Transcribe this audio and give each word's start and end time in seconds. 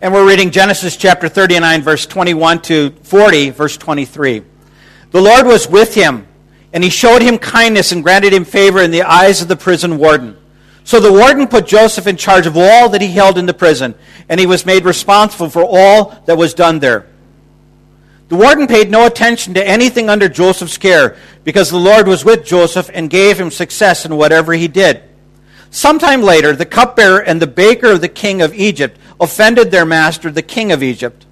and 0.00 0.14
we're 0.14 0.26
reading 0.26 0.52
Genesis 0.52 0.96
chapter 0.96 1.28
39, 1.28 1.82
verse 1.82 2.06
21 2.06 2.62
to 2.62 2.90
40, 3.02 3.50
verse 3.50 3.76
23. 3.76 4.42
The 5.10 5.20
Lord 5.20 5.44
was 5.44 5.68
with 5.68 5.94
him, 5.94 6.28
and 6.72 6.84
he 6.84 6.90
showed 6.90 7.20
him 7.20 7.36
kindness 7.36 7.90
and 7.90 8.04
granted 8.04 8.32
him 8.32 8.44
favor 8.44 8.80
in 8.80 8.92
the 8.92 9.02
eyes 9.02 9.42
of 9.42 9.48
the 9.48 9.56
prison 9.56 9.98
warden. 9.98 10.36
So 10.84 11.00
the 11.00 11.12
warden 11.12 11.48
put 11.48 11.66
Joseph 11.66 12.06
in 12.06 12.16
charge 12.16 12.46
of 12.46 12.56
all 12.56 12.88
that 12.90 13.02
he 13.02 13.08
held 13.08 13.38
in 13.38 13.46
the 13.46 13.54
prison, 13.54 13.96
and 14.28 14.38
he 14.38 14.46
was 14.46 14.64
made 14.64 14.84
responsible 14.84 15.50
for 15.50 15.64
all 15.64 16.22
that 16.26 16.38
was 16.38 16.54
done 16.54 16.78
there. 16.78 17.06
The 18.28 18.36
warden 18.36 18.68
paid 18.68 18.90
no 18.92 19.04
attention 19.04 19.54
to 19.54 19.66
anything 19.66 20.08
under 20.08 20.28
Joseph's 20.28 20.78
care, 20.78 21.16
because 21.42 21.70
the 21.70 21.76
Lord 21.76 22.06
was 22.06 22.24
with 22.24 22.46
Joseph 22.46 22.88
and 22.94 23.10
gave 23.10 23.40
him 23.40 23.50
success 23.50 24.04
in 24.04 24.16
whatever 24.16 24.52
he 24.52 24.68
did. 24.68 25.02
Sometime 25.70 26.22
later, 26.22 26.54
the 26.54 26.64
cupbearer 26.64 27.18
and 27.18 27.42
the 27.42 27.46
baker 27.46 27.90
of 27.90 28.00
the 28.00 28.08
king 28.08 28.40
of 28.40 28.54
Egypt 28.54 28.98
offended 29.20 29.70
their 29.70 29.84
master, 29.86 30.30
the 30.30 30.42
king 30.42 30.72
of 30.72 30.82
Egypt. 30.82 31.26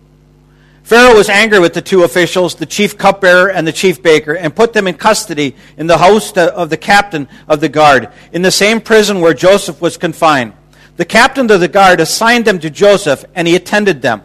Pharaoh 0.82 1.16
was 1.16 1.28
angry 1.28 1.58
with 1.58 1.74
the 1.74 1.82
two 1.82 2.04
officials, 2.04 2.54
the 2.54 2.64
chief 2.64 2.96
cupbearer 2.96 3.50
and 3.50 3.66
the 3.66 3.72
chief 3.72 4.00
baker, 4.02 4.36
and 4.36 4.54
put 4.54 4.72
them 4.72 4.86
in 4.86 4.94
custody 4.94 5.56
in 5.76 5.88
the 5.88 5.98
house 5.98 6.32
of 6.36 6.70
the 6.70 6.76
captain 6.76 7.28
of 7.48 7.60
the 7.60 7.68
guard, 7.68 8.08
in 8.32 8.42
the 8.42 8.52
same 8.52 8.80
prison 8.80 9.20
where 9.20 9.34
Joseph 9.34 9.80
was 9.80 9.96
confined. 9.96 10.52
The 10.96 11.04
captain 11.04 11.50
of 11.50 11.58
the 11.58 11.66
guard 11.66 11.98
assigned 12.00 12.44
them 12.44 12.60
to 12.60 12.70
Joseph, 12.70 13.24
and 13.34 13.48
he 13.48 13.56
attended 13.56 14.00
them. 14.00 14.22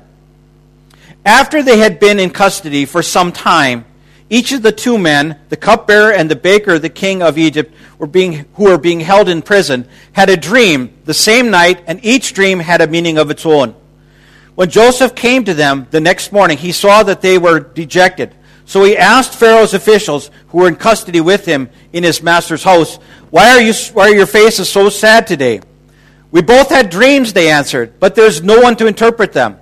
After 1.26 1.64
they 1.64 1.80
had 1.80 2.00
been 2.00 2.20
in 2.20 2.30
custody 2.30 2.86
for 2.86 3.02
some 3.02 3.32
time, 3.32 3.86
each 4.32 4.54
of 4.54 4.62
the 4.62 4.72
two 4.72 4.98
men, 4.98 5.38
the 5.50 5.58
cupbearer 5.58 6.14
and 6.14 6.32
the 6.32 6.38
baker 6.38 6.80
the 6.80 6.88
king 6.88 7.22
of 7.22 7.38
Egypt, 7.38 7.76
were 7.98 8.08
being, 8.08 8.46
who 8.54 8.64
were 8.64 8.78
being 8.78 9.02
held 9.02 9.28
in 9.28 9.42
prison, 9.42 9.86
had 10.14 10.30
a 10.30 10.38
dream 10.38 10.98
the 11.04 11.14
same 11.14 11.52
night, 11.52 11.84
and 11.86 12.00
each 12.02 12.34
dream 12.34 12.60
had 12.60 12.80
a 12.80 12.88
meaning 12.88 13.18
of 13.18 13.30
its 13.30 13.46
own. 13.46 13.76
When 14.56 14.70
Joseph 14.70 15.16
came 15.16 15.44
to 15.44 15.54
them 15.54 15.86
the 15.92 16.00
next 16.00 16.32
morning, 16.32 16.58
he 16.58 16.72
saw 16.72 17.04
that 17.04 17.20
they 17.20 17.38
were 17.38 17.60
dejected. 17.60 18.34
So 18.64 18.86
he 18.86 18.98
asked 18.98 19.36
Pharaoh's 19.36 19.74
officials 19.74 20.32
who 20.48 20.60
were 20.60 20.70
in 20.70 20.78
custody 20.78 21.20
with 21.20 21.44
him 21.44 21.70
in 21.92 22.06
his 22.06 22.24
master's 22.24 22.64
house, 22.64 22.96
Why 23.32 23.50
are, 23.50 23.62
you, 23.62 23.74
why 23.92 24.04
are 24.04 24.16
your 24.16 24.26
faces 24.26 24.70
so 24.70 24.88
sad 24.88 25.28
today? 25.28 25.60
We 26.32 26.42
both 26.42 26.70
had 26.70 26.90
dreams, 26.90 27.34
they 27.34 27.52
answered, 27.52 28.00
but 28.00 28.16
there's 28.16 28.42
no 28.42 28.62
one 28.62 28.78
to 28.78 28.88
interpret 28.88 29.34
them. 29.34 29.60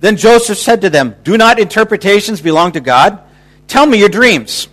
Then 0.00 0.16
Joseph 0.16 0.56
said 0.56 0.80
to 0.80 0.88
them, 0.88 1.16
Do 1.22 1.36
not 1.36 1.58
interpretations 1.58 2.40
belong 2.40 2.72
to 2.72 2.80
God? 2.80 3.22
Tell 3.68 3.86
me 3.86 3.98
your 3.98 4.08
dreams. 4.08 4.68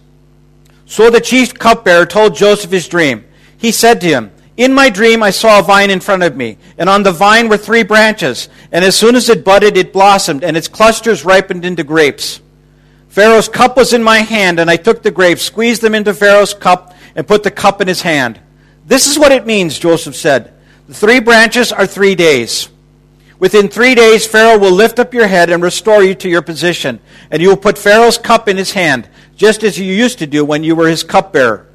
So 0.85 1.09
the 1.09 1.21
chief 1.21 1.53
cupbearer 1.53 2.05
told 2.05 2.35
Joseph 2.35 2.71
his 2.71 2.87
dream. 2.87 3.25
He 3.57 3.71
said 3.71 4.01
to 4.01 4.07
him, 4.07 4.31
In 4.57 4.73
my 4.73 4.89
dream 4.89 5.23
I 5.23 5.31
saw 5.31 5.59
a 5.59 5.63
vine 5.63 5.89
in 5.89 5.99
front 5.99 6.23
of 6.23 6.35
me, 6.35 6.57
and 6.77 6.89
on 6.89 7.03
the 7.03 7.11
vine 7.11 7.49
were 7.49 7.57
three 7.57 7.83
branches, 7.83 8.49
and 8.71 8.85
as 8.85 8.95
soon 8.95 9.15
as 9.15 9.29
it 9.29 9.45
budded, 9.45 9.77
it 9.77 9.93
blossomed, 9.93 10.43
and 10.43 10.55
its 10.55 10.67
clusters 10.67 11.25
ripened 11.25 11.65
into 11.65 11.83
grapes. 11.83 12.41
Pharaoh's 13.07 13.47
cup 13.47 13.77
was 13.77 13.93
in 13.93 14.03
my 14.03 14.19
hand, 14.19 14.59
and 14.59 14.69
I 14.69 14.75
took 14.75 15.03
the 15.03 15.11
grapes, 15.11 15.43
squeezed 15.43 15.81
them 15.81 15.95
into 15.95 16.13
Pharaoh's 16.13 16.53
cup, 16.53 16.93
and 17.15 17.27
put 17.27 17.43
the 17.43 17.51
cup 17.51 17.79
in 17.79 17.87
his 17.87 18.01
hand. 18.01 18.39
This 18.85 19.07
is 19.07 19.17
what 19.17 19.31
it 19.31 19.45
means, 19.45 19.79
Joseph 19.79 20.15
said. 20.15 20.53
The 20.87 20.93
three 20.93 21.19
branches 21.19 21.71
are 21.71 21.87
three 21.87 22.15
days. 22.15 22.69
Within 23.43 23.67
three 23.67 23.93
days, 23.93 24.25
Pharaoh 24.25 24.57
will 24.57 24.71
lift 24.71 24.99
up 24.99 25.13
your 25.13 25.27
head 25.27 25.49
and 25.49 25.61
restore 25.61 26.01
you 26.01 26.15
to 26.15 26.29
your 26.29 26.41
position, 26.41 27.01
and 27.29 27.41
you 27.41 27.49
will 27.49 27.57
put 27.57 27.77
Pharaoh's 27.77 28.17
cup 28.17 28.47
in 28.47 28.55
his 28.55 28.71
hand, 28.71 29.09
just 29.35 29.65
as 29.65 29.77
you 29.77 29.83
used 29.83 30.19
to 30.19 30.25
do 30.25 30.45
when 30.45 30.63
you 30.63 30.77
were 30.77 30.87
his 30.87 31.03
cupbearer. 31.03 31.67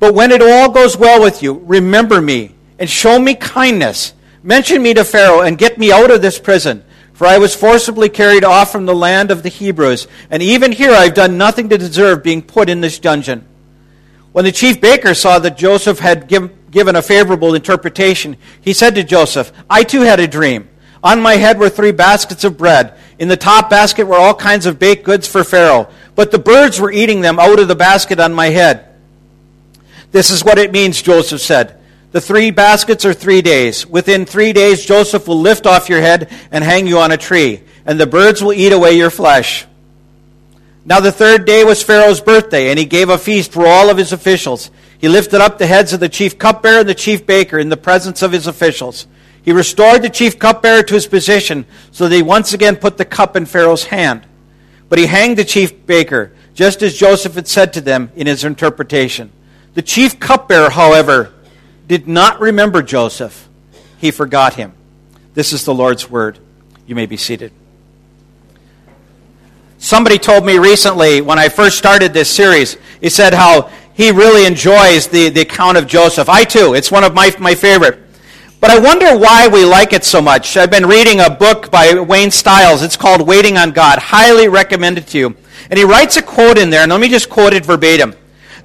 But 0.00 0.14
when 0.14 0.32
it 0.32 0.42
all 0.42 0.68
goes 0.68 0.96
well 0.96 1.22
with 1.22 1.44
you, 1.44 1.62
remember 1.64 2.20
me 2.20 2.56
and 2.76 2.90
show 2.90 3.20
me 3.20 3.36
kindness. 3.36 4.14
Mention 4.42 4.82
me 4.82 4.94
to 4.94 5.04
Pharaoh 5.04 5.42
and 5.42 5.56
get 5.56 5.78
me 5.78 5.92
out 5.92 6.10
of 6.10 6.22
this 6.22 6.40
prison. 6.40 6.82
For 7.12 7.28
I 7.28 7.38
was 7.38 7.54
forcibly 7.54 8.08
carried 8.08 8.42
off 8.42 8.72
from 8.72 8.84
the 8.84 8.96
land 8.96 9.30
of 9.30 9.44
the 9.44 9.50
Hebrews, 9.50 10.08
and 10.28 10.42
even 10.42 10.72
here 10.72 10.90
I've 10.90 11.14
done 11.14 11.38
nothing 11.38 11.68
to 11.68 11.78
deserve 11.78 12.24
being 12.24 12.42
put 12.42 12.68
in 12.68 12.80
this 12.80 12.98
dungeon. 12.98 13.46
When 14.32 14.44
the 14.44 14.50
chief 14.50 14.80
baker 14.80 15.14
saw 15.14 15.38
that 15.38 15.56
Joseph 15.56 16.00
had 16.00 16.26
given 16.26 16.50
given 16.74 16.96
a 16.96 17.02
favorable 17.02 17.54
interpretation, 17.54 18.36
he 18.60 18.74
said 18.74 18.96
to 18.96 19.04
Joseph, 19.04 19.52
I 19.70 19.84
too 19.84 20.02
had 20.02 20.20
a 20.20 20.28
dream. 20.28 20.68
On 21.02 21.22
my 21.22 21.36
head 21.36 21.58
were 21.58 21.70
three 21.70 21.92
baskets 21.92 22.44
of 22.44 22.58
bread. 22.58 22.98
In 23.18 23.28
the 23.28 23.36
top 23.36 23.70
basket 23.70 24.06
were 24.06 24.16
all 24.16 24.34
kinds 24.34 24.66
of 24.66 24.78
baked 24.78 25.04
goods 25.04 25.28
for 25.28 25.44
Pharaoh, 25.44 25.88
but 26.16 26.32
the 26.32 26.38
birds 26.38 26.80
were 26.80 26.90
eating 26.90 27.20
them 27.20 27.38
out 27.38 27.60
of 27.60 27.68
the 27.68 27.76
basket 27.76 28.18
on 28.18 28.34
my 28.34 28.48
head. 28.48 28.86
This 30.10 30.30
is 30.30 30.44
what 30.44 30.58
it 30.58 30.72
means, 30.72 31.00
Joseph 31.00 31.40
said. 31.40 31.80
The 32.10 32.20
three 32.20 32.50
baskets 32.50 33.04
are 33.04 33.14
three 33.14 33.40
days. 33.40 33.86
Within 33.86 34.26
three 34.26 34.52
days, 34.52 34.84
Joseph 34.84 35.28
will 35.28 35.40
lift 35.40 35.66
off 35.66 35.88
your 35.88 36.00
head 36.00 36.28
and 36.50 36.64
hang 36.64 36.86
you 36.86 36.98
on 36.98 37.12
a 37.12 37.16
tree, 37.16 37.62
and 37.86 37.98
the 37.98 38.06
birds 38.06 38.42
will 38.42 38.52
eat 38.52 38.72
away 38.72 38.92
your 38.92 39.10
flesh. 39.10 39.66
Now 40.84 41.00
the 41.00 41.12
third 41.12 41.44
day 41.44 41.64
was 41.64 41.82
Pharaoh's 41.82 42.20
birthday, 42.20 42.70
and 42.70 42.78
he 42.78 42.84
gave 42.84 43.08
a 43.08 43.18
feast 43.18 43.52
for 43.52 43.66
all 43.66 43.90
of 43.90 43.96
his 43.96 44.12
officials. 44.12 44.70
He 45.04 45.08
lifted 45.10 45.42
up 45.42 45.58
the 45.58 45.66
heads 45.66 45.92
of 45.92 46.00
the 46.00 46.08
chief 46.08 46.38
cupbearer 46.38 46.80
and 46.80 46.88
the 46.88 46.94
chief 46.94 47.26
baker 47.26 47.58
in 47.58 47.68
the 47.68 47.76
presence 47.76 48.22
of 48.22 48.32
his 48.32 48.46
officials. 48.46 49.06
He 49.42 49.52
restored 49.52 50.00
the 50.00 50.08
chief 50.08 50.38
cupbearer 50.38 50.82
to 50.82 50.94
his 50.94 51.06
position 51.06 51.66
so 51.90 52.08
that 52.08 52.16
he 52.16 52.22
once 52.22 52.54
again 52.54 52.76
put 52.76 52.96
the 52.96 53.04
cup 53.04 53.36
in 53.36 53.44
Pharaoh's 53.44 53.84
hand. 53.84 54.26
But 54.88 54.98
he 54.98 55.04
hanged 55.04 55.36
the 55.36 55.44
chief 55.44 55.84
baker, 55.84 56.32
just 56.54 56.82
as 56.82 56.96
Joseph 56.96 57.34
had 57.34 57.46
said 57.46 57.74
to 57.74 57.82
them 57.82 58.12
in 58.16 58.26
his 58.26 58.44
interpretation. 58.44 59.30
The 59.74 59.82
chief 59.82 60.18
cupbearer, 60.18 60.70
however, 60.70 61.34
did 61.86 62.08
not 62.08 62.40
remember 62.40 62.80
Joseph. 62.80 63.46
He 63.98 64.10
forgot 64.10 64.54
him. 64.54 64.72
This 65.34 65.52
is 65.52 65.66
the 65.66 65.74
Lord's 65.74 66.08
word. 66.08 66.38
You 66.86 66.94
may 66.94 67.04
be 67.04 67.18
seated. 67.18 67.52
Somebody 69.76 70.16
told 70.16 70.46
me 70.46 70.56
recently 70.56 71.20
when 71.20 71.38
I 71.38 71.50
first 71.50 71.76
started 71.76 72.14
this 72.14 72.30
series, 72.30 72.78
he 73.02 73.10
said 73.10 73.34
how 73.34 73.70
he 73.94 74.10
really 74.10 74.46
enjoys 74.46 75.06
the, 75.06 75.30
the 75.30 75.42
account 75.42 75.78
of 75.78 75.86
Joseph. 75.86 76.28
I 76.28 76.44
too. 76.44 76.74
It's 76.74 76.90
one 76.90 77.04
of 77.04 77.14
my, 77.14 77.34
my 77.38 77.54
favorite. 77.54 78.00
But 78.60 78.70
I 78.70 78.78
wonder 78.78 79.16
why 79.16 79.46
we 79.46 79.64
like 79.64 79.92
it 79.92 80.04
so 80.04 80.20
much. 80.20 80.56
I've 80.56 80.70
been 80.70 80.86
reading 80.86 81.20
a 81.20 81.30
book 81.30 81.70
by 81.70 81.92
Wayne 82.00 82.30
Stiles. 82.30 82.82
It's 82.82 82.96
called 82.96 83.26
Waiting 83.26 83.56
on 83.56 83.72
God. 83.72 83.98
Highly 83.98 84.48
recommended 84.48 85.06
to 85.08 85.18
you. 85.18 85.36
And 85.70 85.78
he 85.78 85.84
writes 85.84 86.16
a 86.16 86.22
quote 86.22 86.58
in 86.58 86.70
there, 86.70 86.82
and 86.82 86.90
let 86.90 87.00
me 87.00 87.08
just 87.08 87.30
quote 87.30 87.52
it 87.52 87.64
verbatim. 87.64 88.14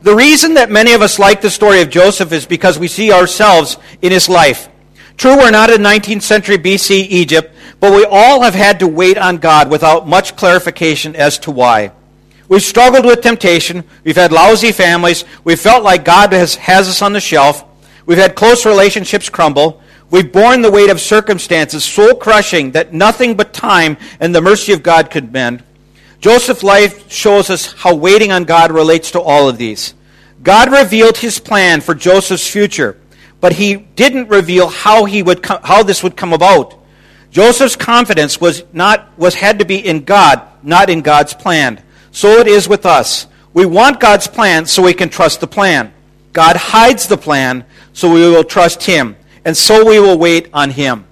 The 0.01 0.15
reason 0.15 0.53
that 0.53 0.71
many 0.71 0.93
of 0.93 1.01
us 1.01 1.19
like 1.19 1.41
the 1.41 1.49
story 1.49 1.81
of 1.81 1.89
Joseph 1.89 2.31
is 2.31 2.45
because 2.45 2.79
we 2.79 2.87
see 2.87 3.11
ourselves 3.11 3.77
in 4.01 4.11
his 4.11 4.29
life. 4.29 4.69
True, 5.17 5.35
we're 5.35 5.51
not 5.51 5.69
in 5.69 5.81
19th 5.81 6.21
century 6.21 6.57
BC 6.57 7.07
Egypt, 7.09 7.53
but 7.81 7.93
we 7.93 8.05
all 8.05 8.41
have 8.41 8.55
had 8.55 8.79
to 8.79 8.87
wait 8.87 9.17
on 9.17 9.37
God 9.37 9.69
without 9.69 10.07
much 10.07 10.37
clarification 10.37 11.15
as 11.15 11.37
to 11.39 11.51
why. 11.51 11.91
We've 12.49 12.61
struggled 12.61 13.05
with 13.05 13.21
temptation. 13.21 13.83
We've 14.03 14.15
had 14.15 14.31
lousy 14.31 14.71
families. 14.71 15.23
We've 15.43 15.59
felt 15.59 15.83
like 15.83 16.03
God 16.03 16.33
has, 16.33 16.55
has 16.55 16.89
us 16.89 17.01
on 17.01 17.13
the 17.13 17.21
shelf. 17.21 17.63
We've 18.07 18.17
had 18.17 18.35
close 18.35 18.65
relationships 18.65 19.29
crumble. 19.29 19.81
We've 20.09 20.31
borne 20.31 20.63
the 20.63 20.71
weight 20.71 20.89
of 20.89 20.99
circumstances 20.99 21.85
so 21.85 22.15
crushing 22.15 22.71
that 22.71 22.91
nothing 22.91 23.37
but 23.37 23.53
time 23.53 23.97
and 24.19 24.33
the 24.33 24.41
mercy 24.41 24.73
of 24.73 24.81
God 24.81 25.11
could 25.11 25.31
mend. 25.31 25.63
Joseph's 26.19 26.63
life 26.63 27.11
shows 27.11 27.51
us 27.51 27.71
how 27.71 27.93
waiting 27.93 28.31
on 28.31 28.43
God 28.45 28.71
relates 28.71 29.11
to 29.11 29.21
all 29.21 29.47
of 29.47 29.59
these. 29.59 29.93
God 30.41 30.71
revealed 30.71 31.17
his 31.17 31.37
plan 31.37 31.81
for 31.81 31.93
Joseph's 31.93 32.47
future, 32.47 32.99
but 33.39 33.53
he 33.53 33.75
didn't 33.75 34.29
reveal 34.29 34.67
how, 34.67 35.05
he 35.05 35.21
would 35.21 35.45
how 35.45 35.83
this 35.83 36.01
would 36.01 36.17
come 36.17 36.33
about. 36.33 36.75
Joseph's 37.29 37.75
confidence 37.75 38.41
was, 38.41 38.63
not, 38.73 39.17
was 39.17 39.35
had 39.35 39.59
to 39.59 39.65
be 39.65 39.77
in 39.77 40.03
God, 40.03 40.41
not 40.63 40.89
in 40.89 41.01
God's 41.01 41.33
plan. 41.35 41.83
So 42.11 42.39
it 42.39 42.47
is 42.47 42.67
with 42.67 42.85
us. 42.85 43.27
We 43.53 43.65
want 43.65 43.99
God's 43.99 44.27
plan 44.27 44.65
so 44.65 44.83
we 44.83 44.93
can 44.93 45.09
trust 45.09 45.41
the 45.41 45.47
plan. 45.47 45.93
God 46.33 46.55
hides 46.55 47.07
the 47.07 47.17
plan 47.17 47.65
so 47.93 48.11
we 48.11 48.21
will 48.21 48.43
trust 48.43 48.83
Him. 48.83 49.15
And 49.45 49.55
so 49.55 49.85
we 49.85 49.99
will 49.99 50.17
wait 50.17 50.49
on 50.53 50.69
Him. 50.69 51.05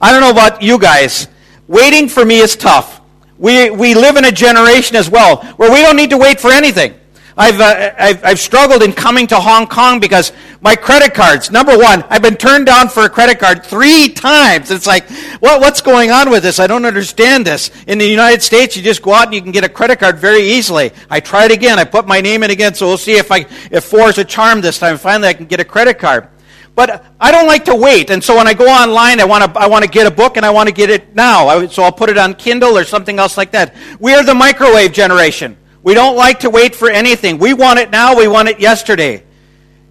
I 0.00 0.10
don't 0.12 0.20
know 0.20 0.30
about 0.30 0.62
you 0.62 0.78
guys. 0.78 1.28
Waiting 1.68 2.08
for 2.08 2.24
me 2.24 2.38
is 2.38 2.56
tough. 2.56 3.00
We, 3.38 3.70
we 3.70 3.94
live 3.94 4.16
in 4.16 4.24
a 4.24 4.32
generation 4.32 4.96
as 4.96 5.10
well 5.10 5.42
where 5.56 5.70
we 5.70 5.80
don't 5.80 5.96
need 5.96 6.10
to 6.10 6.18
wait 6.18 6.40
for 6.40 6.50
anything. 6.50 6.94
I've, 7.36 7.60
uh, 7.60 7.94
I've, 7.98 8.24
I've, 8.24 8.38
struggled 8.38 8.82
in 8.82 8.92
coming 8.92 9.26
to 9.28 9.36
Hong 9.36 9.66
Kong 9.66 10.00
because 10.00 10.32
my 10.60 10.76
credit 10.76 11.14
cards, 11.14 11.50
number 11.50 11.78
one, 11.78 12.02
I've 12.10 12.20
been 12.20 12.36
turned 12.36 12.66
down 12.66 12.88
for 12.88 13.04
a 13.04 13.08
credit 13.08 13.38
card 13.38 13.64
three 13.64 14.10
times. 14.10 14.70
It's 14.70 14.86
like, 14.86 15.08
what, 15.40 15.60
what's 15.60 15.80
going 15.80 16.10
on 16.10 16.28
with 16.28 16.42
this? 16.42 16.60
I 16.60 16.66
don't 16.66 16.84
understand 16.84 17.46
this. 17.46 17.70
In 17.86 17.96
the 17.96 18.06
United 18.06 18.42
States, 18.42 18.76
you 18.76 18.82
just 18.82 19.00
go 19.00 19.14
out 19.14 19.26
and 19.26 19.34
you 19.34 19.40
can 19.40 19.50
get 19.50 19.64
a 19.64 19.68
credit 19.68 19.98
card 19.98 20.18
very 20.18 20.42
easily. 20.42 20.92
I 21.08 21.20
tried 21.20 21.52
again. 21.52 21.78
I 21.78 21.84
put 21.84 22.06
my 22.06 22.20
name 22.20 22.42
in 22.42 22.50
again, 22.50 22.74
so 22.74 22.86
we'll 22.86 22.98
see 22.98 23.16
if, 23.16 23.32
I, 23.32 23.46
if 23.70 23.84
four 23.84 24.10
is 24.10 24.18
a 24.18 24.24
charm 24.24 24.60
this 24.60 24.78
time. 24.78 24.98
Finally, 24.98 25.28
I 25.28 25.34
can 25.34 25.46
get 25.46 25.60
a 25.60 25.64
credit 25.64 25.98
card. 25.98 26.28
But 26.74 27.04
I 27.20 27.30
don't 27.30 27.46
like 27.46 27.66
to 27.66 27.74
wait, 27.74 28.08
and 28.08 28.24
so 28.24 28.36
when 28.36 28.48
I 28.48 28.54
go 28.54 28.66
online, 28.66 29.20
I 29.20 29.26
want 29.26 29.44
to 29.44 29.60
I 29.60 29.66
want 29.66 29.84
to 29.84 29.90
get 29.90 30.06
a 30.06 30.10
book, 30.10 30.38
and 30.38 30.46
I 30.46 30.48
want 30.48 30.70
to 30.70 30.74
get 30.74 30.88
it 30.88 31.14
now. 31.14 31.66
So 31.66 31.82
I'll 31.82 31.92
put 31.92 32.08
it 32.08 32.16
on 32.16 32.32
Kindle 32.32 32.78
or 32.78 32.84
something 32.84 33.18
else 33.18 33.36
like 33.36 33.50
that. 33.50 33.74
We 34.00 34.14
are 34.14 34.24
the 34.24 34.34
microwave 34.34 34.92
generation. 34.92 35.58
We 35.82 35.94
don't 35.94 36.16
like 36.16 36.40
to 36.40 36.50
wait 36.50 36.74
for 36.74 36.88
anything. 36.88 37.38
We 37.38 37.54
want 37.54 37.78
it 37.78 37.90
now, 37.90 38.16
we 38.16 38.28
want 38.28 38.48
it 38.48 38.60
yesterday. 38.60 39.24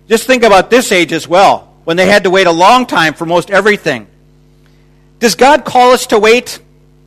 Just 0.07 0.25
think 0.25 0.43
about 0.43 0.69
this 0.69 0.91
age 0.91 1.13
as 1.13 1.27
well, 1.27 1.73
when 1.83 1.97
they 1.97 2.07
had 2.07 2.23
to 2.23 2.29
wait 2.29 2.47
a 2.47 2.51
long 2.51 2.85
time 2.85 3.13
for 3.13 3.25
most 3.25 3.49
everything. 3.51 4.07
Does 5.19 5.35
God 5.35 5.65
call 5.65 5.91
us 5.91 6.07
to 6.07 6.19
wait? 6.19 6.59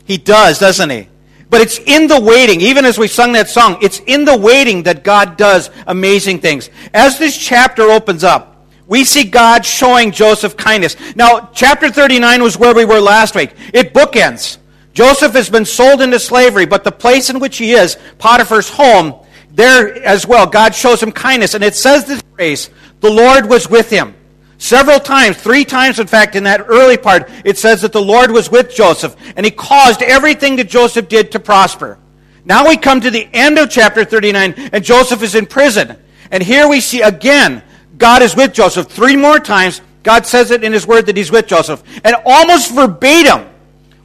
He 0.04 0.18
does, 0.18 0.58
doesn't 0.58 0.90
he? 0.90 1.08
But 1.50 1.60
it's 1.60 1.78
in 1.78 2.08
the 2.08 2.20
waiting, 2.20 2.60
even 2.60 2.84
as 2.84 2.98
we 2.98 3.08
sung 3.08 3.32
that 3.32 3.48
song, 3.48 3.78
it's 3.80 4.00
in 4.00 4.24
the 4.24 4.36
waiting 4.36 4.84
that 4.84 5.04
God 5.04 5.36
does 5.36 5.70
amazing 5.86 6.40
things. 6.40 6.70
As 6.92 7.18
this 7.18 7.36
chapter 7.36 7.82
opens 7.82 8.24
up, 8.24 8.66
we 8.86 9.04
see 9.04 9.24
God 9.24 9.64
showing 9.64 10.10
Joseph 10.10 10.56
kindness. 10.56 10.96
Now, 11.16 11.50
chapter 11.54 11.90
39 11.90 12.42
was 12.42 12.58
where 12.58 12.74
we 12.74 12.84
were 12.84 13.00
last 13.00 13.34
week. 13.34 13.52
It 13.72 13.94
bookends. 13.94 14.58
Joseph 14.94 15.32
has 15.32 15.50
been 15.50 15.64
sold 15.64 16.00
into 16.00 16.18
slavery, 16.18 16.66
but 16.66 16.84
the 16.84 16.92
place 16.92 17.28
in 17.28 17.40
which 17.40 17.58
he 17.58 17.72
is, 17.72 17.98
Potiphar's 18.18 18.70
home, 18.70 19.14
there 19.50 20.02
as 20.04 20.26
well, 20.26 20.46
God 20.46 20.74
shows 20.74 21.02
him 21.02 21.12
kindness. 21.12 21.54
And 21.54 21.62
it 21.62 21.74
says 21.74 22.06
this 22.06 22.22
phrase, 22.34 22.70
the 23.00 23.10
Lord 23.10 23.48
was 23.48 23.68
with 23.68 23.90
him. 23.90 24.14
Several 24.58 25.00
times, 25.00 25.36
three 25.36 25.64
times 25.64 25.98
in 25.98 26.06
fact, 26.06 26.36
in 26.36 26.44
that 26.44 26.66
early 26.68 26.96
part, 26.96 27.28
it 27.44 27.58
says 27.58 27.82
that 27.82 27.92
the 27.92 28.00
Lord 28.00 28.30
was 28.30 28.50
with 28.50 28.74
Joseph, 28.74 29.16
and 29.36 29.44
he 29.44 29.50
caused 29.50 30.00
everything 30.00 30.56
that 30.56 30.68
Joseph 30.68 31.08
did 31.08 31.32
to 31.32 31.40
prosper. 31.40 31.98
Now 32.44 32.68
we 32.68 32.76
come 32.76 33.00
to 33.00 33.10
the 33.10 33.28
end 33.32 33.58
of 33.58 33.70
chapter 33.70 34.04
39, 34.04 34.54
and 34.72 34.84
Joseph 34.84 35.22
is 35.22 35.34
in 35.34 35.46
prison. 35.46 35.96
And 36.30 36.42
here 36.42 36.68
we 36.68 36.80
see 36.80 37.02
again, 37.02 37.62
God 37.98 38.22
is 38.22 38.36
with 38.36 38.52
Joseph. 38.52 38.88
Three 38.88 39.16
more 39.16 39.38
times, 39.38 39.80
God 40.02 40.26
says 40.26 40.50
it 40.50 40.62
in 40.62 40.72
his 40.72 40.86
word 40.86 41.06
that 41.06 41.16
he's 41.16 41.30
with 41.30 41.46
Joseph. 41.46 41.82
And 42.04 42.16
almost 42.24 42.72
verbatim, 42.72 43.48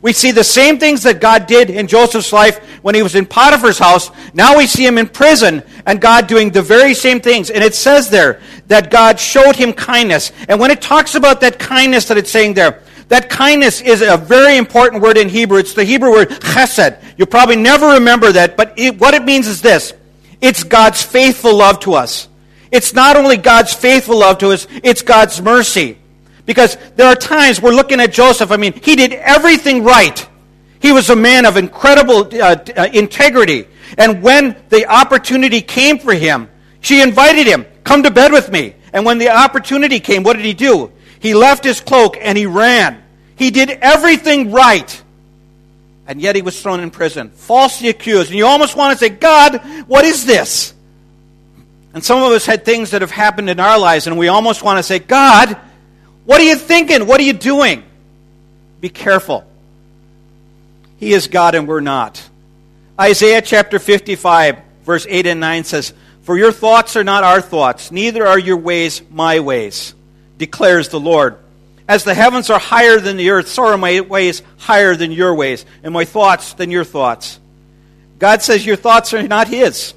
we 0.02 0.14
see 0.14 0.32
the 0.32 0.44
same 0.44 0.80
things 0.80 1.04
that 1.04 1.20
God 1.20 1.46
did 1.46 1.70
in 1.70 1.88
Joseph's 1.88 2.32
life 2.32 2.60
when 2.82 2.96
he 2.96 3.04
was 3.04 3.16
in 3.16 3.26
Potiphar's 3.26 3.78
house. 3.78 4.10
Now 4.34 4.58
we 4.58 4.66
see 4.66 4.86
him 4.86 4.98
in 4.98 5.08
prison 5.08 5.62
and 5.86 6.00
God 6.00 6.28
doing 6.28 6.52
the 6.52 6.62
very 6.62 6.94
same 6.94 7.20
things. 7.20 7.50
And 7.50 7.64
it 7.64 7.76
says 7.76 8.10
there 8.10 8.40
that 8.68 8.92
God 8.92 9.20
showed 9.20 9.58
him 9.58 9.74
kindness. 9.74 10.32
And 10.48 10.60
when 10.60 10.72
it 10.72 10.82
talks 10.82 11.16
about 11.16 11.42
that 11.42 11.60
kindness 11.60 12.06
that 12.06 12.18
it's 12.18 12.32
saying 12.32 12.54
there, 12.54 12.82
that 13.10 13.30
kindness 13.30 13.82
is 13.82 14.02
a 14.02 14.16
very 14.16 14.56
important 14.56 15.04
word 15.04 15.18
in 15.18 15.28
Hebrew. 15.28 15.58
It's 15.58 15.74
the 15.74 15.84
Hebrew 15.84 16.12
word 16.12 16.30
chesed. 16.30 17.02
You'll 17.18 17.28
probably 17.28 17.58
never 17.58 17.96
remember 17.96 18.32
that, 18.32 18.56
but 18.56 18.74
it, 18.78 19.00
what 19.00 19.14
it 19.14 19.26
means 19.26 19.48
is 19.48 19.62
this. 19.62 19.94
It's 20.40 20.64
God's 20.64 21.04
faithful 21.04 21.56
love 21.56 21.82
to 21.82 21.96
us. 21.96 22.30
It's 22.72 22.94
not 22.94 23.18
only 23.18 23.36
God's 23.36 23.74
faithful 23.74 24.20
love 24.20 24.38
to 24.38 24.52
us, 24.52 24.68
it's 24.84 25.02
God's 25.02 25.42
mercy. 25.42 25.98
Because 26.50 26.78
there 26.96 27.06
are 27.06 27.16
times 27.16 27.62
we're 27.62 27.76
looking 27.76 28.00
at 28.00 28.12
Joseph. 28.12 28.50
I 28.50 28.58
mean, 28.58 28.74
he 28.74 28.96
did 28.96 29.14
everything 29.14 29.84
right. 29.84 30.28
He 30.82 30.92
was 30.92 31.12
a 31.12 31.16
man 31.16 31.46
of 31.46 31.58
incredible 31.58 32.22
uh, 32.22 32.56
uh, 32.76 32.88
integrity. 32.92 33.68
And 34.00 34.24
when 34.24 34.56
the 34.70 34.88
opportunity 34.88 35.62
came 35.62 36.00
for 36.00 36.12
him, 36.12 36.50
she 36.82 37.04
invited 37.04 37.46
him, 37.46 37.68
come 37.84 38.02
to 38.02 38.10
bed 38.10 38.32
with 38.32 38.52
me. 38.52 38.74
And 38.94 39.06
when 39.06 39.20
the 39.20 39.30
opportunity 39.30 40.00
came, 40.00 40.24
what 40.24 40.38
did 40.38 40.44
he 40.44 40.56
do? 40.56 40.92
He 41.20 41.36
left 41.36 41.64
his 41.64 41.82
cloak 41.82 42.18
and 42.20 42.36
he 42.36 42.48
ran. 42.48 43.04
He 43.36 43.52
did 43.52 43.70
everything 43.70 44.52
right. 44.52 45.04
And 46.08 46.20
yet 46.20 46.36
he 46.36 46.42
was 46.42 46.60
thrown 46.60 46.80
in 46.80 46.90
prison, 46.90 47.30
falsely 47.30 47.90
accused. 47.90 48.32
And 48.32 48.40
you 48.40 48.48
almost 48.48 48.76
want 48.76 48.98
to 48.98 49.06
say, 49.06 49.10
God, 49.10 49.62
what 49.86 50.04
is 50.04 50.26
this? 50.26 50.74
And 51.94 52.04
some 52.04 52.24
of 52.24 52.32
us 52.32 52.48
had 52.48 52.66
things 52.66 52.90
that 52.90 53.02
have 53.02 53.12
happened 53.12 53.52
in 53.52 53.60
our 53.60 53.78
lives, 53.78 54.08
and 54.08 54.18
we 54.18 54.30
almost 54.30 54.64
want 54.64 54.78
to 54.78 54.84
say, 54.84 54.98
God, 54.98 55.56
what 56.30 56.40
are 56.40 56.44
you 56.44 56.58
thinking? 56.58 57.08
What 57.08 57.20
are 57.20 57.24
you 57.24 57.34
doing? 57.34 57.84
Be 58.80 58.90
careful. 58.90 59.44
He 61.00 61.14
is 61.14 61.26
God 61.26 61.56
and 61.56 61.68
we're 61.68 61.80
not. 61.80 62.22
Isaiah 63.02 63.42
chapter 63.42 63.80
55, 63.80 64.60
verse 64.84 65.08
8 65.10 65.26
and 65.26 65.40
9 65.40 65.64
says, 65.64 65.92
For 66.22 66.38
your 66.38 66.52
thoughts 66.52 66.96
are 66.96 67.04
not 67.04 67.24
our 67.24 67.42
thoughts, 67.42 67.90
neither 67.90 68.28
are 68.28 68.38
your 68.38 68.58
ways 68.58 69.02
my 69.10 69.40
ways, 69.40 69.96
declares 70.38 70.90
the 70.90 71.00
Lord. 71.00 71.36
As 71.88 72.04
the 72.04 72.14
heavens 72.14 72.52
are 72.52 72.60
higher 72.60 73.00
than 73.00 73.18
the 73.18 73.32
earth, 73.32 73.48
so 73.48 73.66
are 73.66 73.76
my 73.76 74.02
ways 74.02 74.44
higher 74.60 74.96
than 74.96 75.12
your 75.12 75.34
ways, 75.34 75.66
and 75.82 75.96
my 75.96 76.06
thoughts 76.06 76.54
than 76.54 76.70
your 76.70 76.84
thoughts. 76.84 77.40
God 78.20 78.44
says 78.44 78.64
your 78.64 78.76
thoughts 78.76 79.16
are 79.16 79.28
not 79.28 79.48
His. 79.48 79.96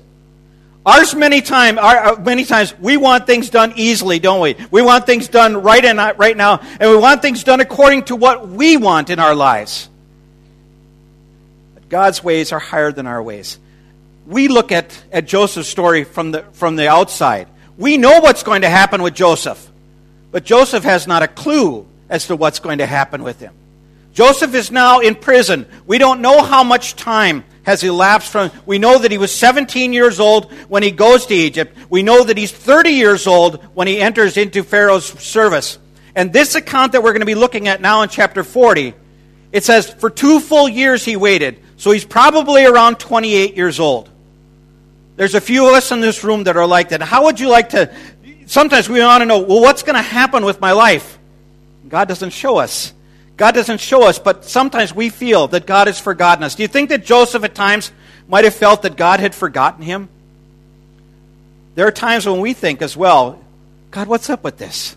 Ours 0.85 1.15
many 1.15 1.43
time, 1.43 1.79
our, 1.79 1.97
uh, 1.97 2.21
many 2.21 2.45
times 2.45 2.77
we 2.79 2.97
want 2.97 3.27
things 3.27 3.51
done 3.51 3.73
easily, 3.77 4.19
don't 4.19 4.41
we? 4.41 4.57
We 4.73 4.83
want 4.83 5.07
things 5.07 5.29
done 5.29 5.63
right 5.63 5.85
and 5.85 5.99
right 6.19 6.37
now, 6.37 6.61
and 6.81 6.91
we 6.91 6.97
want 6.97 7.23
things 7.23 7.45
done 7.45 7.61
according 7.61 8.05
to 8.05 8.17
what 8.17 8.49
we 8.49 8.77
want 8.77 9.09
in 9.09 9.21
our 9.21 9.35
lives. 9.35 9.89
But 11.75 11.89
God's 11.89 12.25
ways 12.25 12.51
are 12.51 12.59
higher 12.59 12.91
than 12.91 13.07
our 13.07 13.23
ways. 13.23 13.61
We 14.27 14.49
look 14.49 14.73
at, 14.73 15.01
at 15.13 15.27
Joseph's 15.27 15.69
story 15.69 16.03
from 16.03 16.33
the, 16.33 16.43
from 16.53 16.75
the 16.75 16.89
outside. 16.89 17.47
We 17.77 17.97
know 17.97 18.19
what's 18.19 18.43
going 18.43 18.63
to 18.63 18.69
happen 18.69 19.03
with 19.03 19.15
Joseph, 19.15 19.71
but 20.33 20.45
Joseph 20.45 20.83
has 20.83 21.07
not 21.07 21.23
a 21.23 21.29
clue 21.29 21.87
as 22.09 22.27
to 22.27 22.35
what's 22.35 22.59
going 22.59 22.79
to 22.79 22.87
happen 22.87 23.23
with 23.23 23.39
him. 23.39 23.55
Joseph 24.15 24.53
is 24.55 24.73
now 24.73 24.99
in 24.99 25.15
prison. 25.15 25.67
We 25.87 25.99
don't 25.99 26.21
know 26.21 26.43
how 26.43 26.65
much 26.65 26.97
time 26.97 27.45
has 27.65 27.83
elapsed 27.83 28.31
from. 28.31 28.51
We 28.67 28.79
know 28.79 28.99
that 28.99 29.11
he 29.11 29.19
was 29.19 29.35
17 29.35 29.93
years 29.93 30.21
old 30.21 30.53
when 30.69 30.83
he 30.83 30.91
goes 30.91 31.27
to 31.27 31.35
Egypt. 31.35 31.77
We 31.91 32.03
know 32.03 32.25
that 32.25 32.37
he's 32.37 32.53
30 32.53 32.91
years 32.91 33.27
old 33.27 33.63
when 33.75 33.87
he 33.87 34.01
enters 34.01 34.37
into 34.37 34.63
Pharaoh's 34.63 35.07
service. 35.21 35.79
And 36.15 36.33
this 36.33 36.55
account 36.55 36.93
that 36.93 37.03
we're 37.03 37.13
going 37.13 37.21
to 37.21 37.27
be 37.27 37.35
looking 37.35 37.69
at 37.69 37.81
now 37.81 38.03
in 38.03 38.09
chapter 38.09 38.45
40, 38.45 38.95
it 39.53 39.65
says, 39.65 39.89
for 39.89 40.11
two 40.11 40.41
full 40.41 40.69
years 40.69 41.05
he 41.05 41.17
waited. 41.17 41.63
So 41.77 41.91
he's 41.91 42.05
probably 42.05 42.65
around 42.65 42.99
28 42.99 43.57
years 43.57 43.81
old. 43.81 44.09
There's 45.17 45.35
a 45.35 45.41
few 45.41 45.69
of 45.69 45.75
us 45.75 45.93
in 45.93 46.01
this 46.01 46.25
room 46.25 46.45
that 46.45 46.57
are 46.57 46.67
like 46.67 46.91
that. 46.91 47.03
How 47.03 47.25
would 47.25 47.39
you 47.39 47.49
like 47.49 47.71
to? 47.71 47.95
Sometimes 48.47 48.89
we 48.89 49.01
want 49.01 49.21
to 49.23 49.27
know, 49.27 49.41
well, 49.41 49.61
what's 49.61 49.83
going 49.83 49.97
to 49.97 50.03
happen 50.03 50.45
with 50.45 50.61
my 50.61 50.73
life? 50.73 51.19
God 51.89 52.09
doesn't 52.09 52.31
show 52.31 52.57
us. 52.57 52.93
God 53.37 53.55
doesn't 53.55 53.81
show 53.81 54.07
us, 54.07 54.19
but 54.19 54.45
sometimes 54.45 54.95
we 54.95 55.09
feel 55.09 55.49
that 55.49 55.67
God 55.67 55.87
has 55.87 55.99
forgotten 55.99 56.45
us. 56.45 56.55
Do 56.55 56.63
you 56.63 56.69
think 56.69 56.91
that 56.91 57.05
Joseph 57.05 57.45
at 57.45 57.55
times 57.55 57.91
might 58.29 58.45
have 58.45 58.55
felt 58.55 58.83
that 58.83 58.97
God 58.97 59.21
had 59.21 59.35
forgotten 59.35 59.83
him? 59.83 60.09
There 61.75 61.87
are 61.87 61.93
times 61.93 62.27
when 62.27 62.41
we 62.41 62.53
think 62.53 62.83
as 62.83 62.97
well, 62.97 63.43
God, 63.91 64.07
what's 64.07 64.29
up 64.29 64.45
with 64.45 64.59
this? 64.59 64.97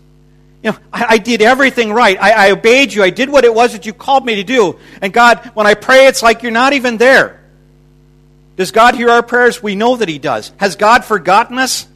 You 0.62 0.72
know, 0.72 0.78
I, 0.92 1.06
I 1.10 1.18
did 1.18 1.42
everything 1.42 1.92
right. 1.92 2.20
I, 2.20 2.48
I 2.48 2.50
obeyed 2.50 2.92
you. 2.92 3.02
I 3.02 3.10
did 3.10 3.30
what 3.30 3.44
it 3.44 3.54
was 3.54 3.72
that 3.72 3.86
you 3.86 3.92
called 3.92 4.24
me 4.24 4.36
to 4.36 4.44
do. 4.44 4.78
And 5.00 5.12
God, 5.12 5.38
when 5.54 5.66
I 5.66 5.74
pray, 5.74 6.06
it's 6.06 6.22
like 6.22 6.42
you're 6.42 6.52
not 6.52 6.72
even 6.72 6.96
there. 6.96 7.40
Does 8.56 8.70
God 8.72 8.94
hear 8.94 9.10
our 9.10 9.22
prayers? 9.22 9.62
We 9.62 9.74
know 9.74 9.96
that 9.96 10.08
He 10.08 10.18
does. 10.18 10.52
Has 10.56 10.76
God 10.76 11.04
forgotten 11.04 11.58
us? 11.58 11.86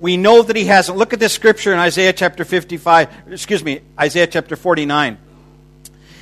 We 0.00 0.16
know 0.16 0.42
that 0.42 0.54
He 0.54 0.66
hasn't. 0.66 0.98
Look 0.98 1.12
at 1.12 1.18
this 1.18 1.32
scripture 1.32 1.72
in 1.72 1.78
Isaiah 1.78 2.12
chapter 2.12 2.44
55, 2.44 3.32
excuse 3.32 3.64
me, 3.64 3.80
Isaiah 3.98 4.26
chapter 4.26 4.54
49. 4.54 5.18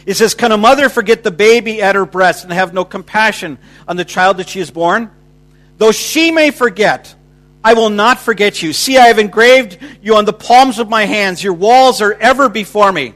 It 0.07 0.15
says, 0.15 0.35
Can 0.35 0.53
a 0.53 0.57
mother 0.57 0.89
forget 0.89 1.23
the 1.23 1.31
baby 1.31 1.83
at 1.83 1.95
her 1.95 2.07
breast 2.07 2.45
and 2.45 2.53
have 2.53 2.75
no 2.75 2.85
compassion 2.85 3.59
on 3.87 3.97
the 3.97 4.05
child 4.05 4.39
that 4.39 4.49
she 4.49 4.59
has 4.59 4.71
born? 4.71 5.11
Though 5.79 5.93
she 5.93 6.31
may 6.31 6.51
forget, 6.51 7.15
I 7.65 7.75
will 7.75 7.91
not 7.91 8.19
forget 8.19 8.63
you. 8.63 8.73
See, 8.73 8.99
I 8.99 9.07
have 9.07 9.19
engraved 9.19 9.79
you 10.03 10.17
on 10.17 10.25
the 10.25 10.33
palms 10.33 10.79
of 10.79 10.89
my 10.89 11.05
hands. 11.05 11.43
Your 11.43 11.53
walls 11.55 12.01
are 12.01 12.13
ever 12.13 12.49
before 12.49 12.91
me. 12.91 13.15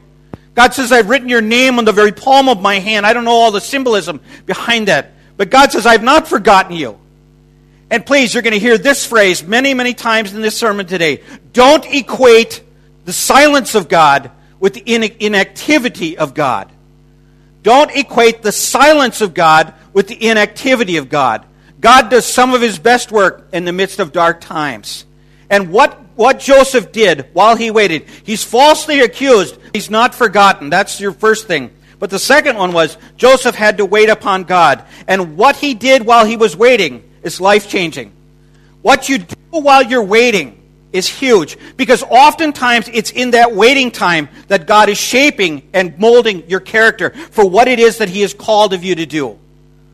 God 0.53 0.73
says, 0.73 0.91
I've 0.91 1.09
written 1.09 1.29
your 1.29 1.41
name 1.41 1.77
on 1.77 1.85
the 1.85 1.91
very 1.91 2.11
palm 2.11 2.49
of 2.49 2.61
my 2.61 2.79
hand. 2.79 3.05
I 3.05 3.13
don't 3.13 3.25
know 3.25 3.31
all 3.31 3.51
the 3.51 3.61
symbolism 3.61 4.21
behind 4.45 4.87
that. 4.87 5.11
But 5.35 5.49
God 5.49 5.71
says, 5.71 5.85
I've 5.85 6.03
not 6.03 6.27
forgotten 6.27 6.75
you. 6.75 6.97
And 7.89 8.05
please, 8.05 8.33
you're 8.33 8.43
going 8.43 8.53
to 8.53 8.59
hear 8.59 8.77
this 8.77 9.05
phrase 9.05 9.43
many, 9.43 9.73
many 9.73 9.93
times 9.93 10.33
in 10.33 10.41
this 10.41 10.57
sermon 10.57 10.87
today. 10.87 11.23
Don't 11.53 11.85
equate 11.85 12.63
the 13.05 13.13
silence 13.13 13.75
of 13.75 13.87
God 13.87 14.31
with 14.59 14.73
the 14.73 14.83
inactivity 15.25 16.17
of 16.17 16.33
God. 16.33 16.71
Don't 17.67 17.93
equate 17.97 18.43
the 18.43 18.53
silence 18.53 19.19
of 19.19 19.33
God 19.33 19.73
with 19.91 20.07
the 20.07 20.29
inactivity 20.29 20.95
of 20.95 21.09
God. 21.09 21.45
God 21.81 22.09
does 22.09 22.25
some 22.25 22.53
of 22.53 22.61
his 22.61 22.79
best 22.79 23.11
work 23.11 23.49
in 23.51 23.65
the 23.65 23.73
midst 23.73 23.99
of 23.99 24.13
dark 24.13 24.39
times. 24.39 25.05
And 25.49 25.69
what, 25.69 25.99
what 26.15 26.39
Joseph 26.39 26.93
did 26.93 27.27
while 27.33 27.57
he 27.57 27.69
waited, 27.69 28.05
he's 28.23 28.41
falsely 28.41 29.01
accused. 29.01 29.59
He's 29.73 29.89
not 29.89 30.15
forgotten. 30.15 30.69
That's 30.69 31.01
your 31.01 31.11
first 31.11 31.47
thing. 31.47 31.71
But 31.99 32.09
the 32.09 32.19
second 32.19 32.55
one 32.55 32.71
was 32.71 32.97
Joseph 33.17 33.55
had 33.55 33.79
to 33.79 33.85
wait 33.85 34.07
upon 34.07 34.45
God. 34.45 34.85
And 35.05 35.35
what 35.35 35.57
he 35.57 35.73
did 35.73 36.05
while 36.05 36.25
he 36.25 36.37
was 36.37 36.55
waiting 36.55 37.03
is 37.21 37.41
life 37.41 37.67
changing. 37.67 38.13
What 38.81 39.09
you 39.09 39.17
do 39.17 39.35
while 39.51 39.83
you're 39.83 40.01
waiting 40.01 40.56
is 40.97 41.07
huge 41.07 41.57
because 41.77 42.03
oftentimes 42.03 42.89
it's 42.91 43.11
in 43.11 43.31
that 43.31 43.53
waiting 43.55 43.91
time 43.91 44.27
that 44.47 44.67
God 44.67 44.89
is 44.89 44.97
shaping 44.97 45.67
and 45.73 45.97
molding 45.97 46.49
your 46.49 46.59
character 46.59 47.11
for 47.31 47.49
what 47.49 47.67
it 47.67 47.79
is 47.79 47.99
that 47.99 48.09
He 48.09 48.21
has 48.21 48.33
called 48.33 48.73
of 48.73 48.83
you 48.83 48.95
to 48.95 49.05
do. 49.05 49.39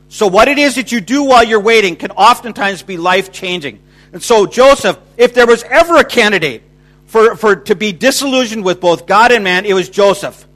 So, 0.10 0.28
what 0.28 0.48
it 0.48 0.58
is 0.58 0.76
that 0.76 0.92
you 0.92 1.02
do 1.02 1.24
while 1.24 1.44
you're 1.44 1.60
waiting 1.60 1.96
can 1.96 2.12
oftentimes 2.12 2.84
be 2.84 2.98
life 2.98 3.32
changing. 3.32 3.80
And 4.12 4.22
so, 4.22 4.46
Joseph, 4.46 5.00
if 5.18 5.34
there 5.34 5.48
was 5.48 5.64
ever 5.64 5.98
a 5.98 6.04
candidate 6.04 6.62
for, 7.08 7.36
for 7.36 7.56
to 7.56 7.76
be 7.76 7.92
disillusioned 7.92 8.64
with 8.64 8.80
both 8.80 9.08
God 9.08 9.32
and 9.32 9.44
man, 9.44 9.66
it 9.66 9.74
was 9.74 9.90
Joseph. 9.90 10.48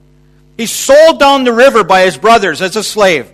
He's 0.58 0.72
sold 0.72 1.20
down 1.20 1.44
the 1.44 1.54
river 1.54 1.84
by 1.84 2.02
his 2.02 2.18
brothers 2.18 2.62
as 2.62 2.76
a 2.76 2.84
slave. 2.84 3.32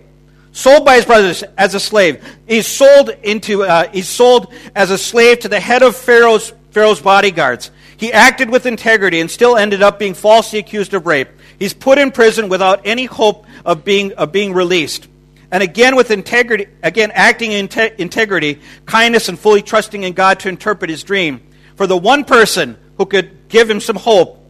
Sold 0.52 0.84
by 0.84 0.96
his 0.96 1.04
brothers 1.04 1.42
as 1.58 1.74
a 1.74 1.80
slave. 1.80 2.24
He's 2.46 2.66
sold 2.66 3.10
into. 3.22 3.64
Uh, 3.64 3.88
he's 3.90 4.08
sold 4.08 4.52
as 4.74 4.90
a 4.90 4.98
slave 4.98 5.40
to 5.40 5.48
the 5.48 5.58
head 5.58 5.82
of 5.82 5.96
Pharaoh's 5.96 6.52
Pharaoh's 6.74 7.00
bodyguards. 7.00 7.70
He 7.96 8.12
acted 8.12 8.50
with 8.50 8.66
integrity 8.66 9.20
and 9.20 9.30
still 9.30 9.56
ended 9.56 9.80
up 9.80 9.98
being 9.98 10.14
falsely 10.14 10.58
accused 10.58 10.92
of 10.92 11.06
rape. 11.06 11.28
He's 11.58 11.72
put 11.72 11.98
in 11.98 12.10
prison 12.10 12.48
without 12.48 12.82
any 12.84 13.04
hope 13.04 13.46
of 13.64 13.84
being, 13.84 14.12
of 14.14 14.32
being 14.32 14.52
released. 14.52 15.06
And 15.52 15.62
again, 15.62 15.94
with 15.94 16.10
integrity, 16.10 16.66
again, 16.82 17.12
acting 17.14 17.52
in 17.52 17.68
te- 17.68 17.92
integrity, 17.96 18.60
kindness, 18.86 19.28
and 19.28 19.38
fully 19.38 19.62
trusting 19.62 20.02
in 20.02 20.14
God 20.14 20.40
to 20.40 20.48
interpret 20.48 20.90
his 20.90 21.04
dream. 21.04 21.40
For 21.76 21.86
the 21.86 21.96
one 21.96 22.24
person 22.24 22.76
who 22.98 23.06
could 23.06 23.48
give 23.48 23.70
him 23.70 23.78
some 23.78 23.96
hope, 23.96 24.44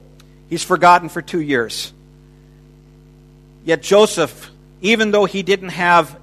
he's 0.48 0.64
forgotten 0.64 1.10
for 1.10 1.20
two 1.20 1.40
years. 1.40 1.92
Yet 3.66 3.82
Joseph, 3.82 4.50
even 4.80 5.10
though 5.10 5.26
he 5.26 5.42
didn't 5.42 5.70
have, 5.70 6.18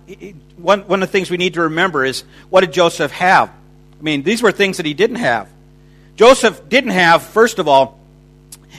one, 0.58 0.82
one 0.88 1.04
of 1.04 1.10
the 1.10 1.12
things 1.12 1.30
we 1.30 1.38
need 1.38 1.54
to 1.54 1.62
remember 1.62 2.04
is 2.04 2.24
what 2.50 2.62
did 2.62 2.74
Joseph 2.74 3.12
have? 3.12 3.50
I 3.50 4.04
mean, 4.04 4.24
these 4.24 4.42
were 4.42 4.52
things 4.52 4.78
that 4.78 4.88
he 4.88 4.96
didn't 4.96 5.18
have. 5.18 5.48
Joseph 6.16 6.70
didn't 6.70 6.92
have, 6.92 7.24
first 7.24 7.60
of 7.60 7.68
all, 7.68 8.00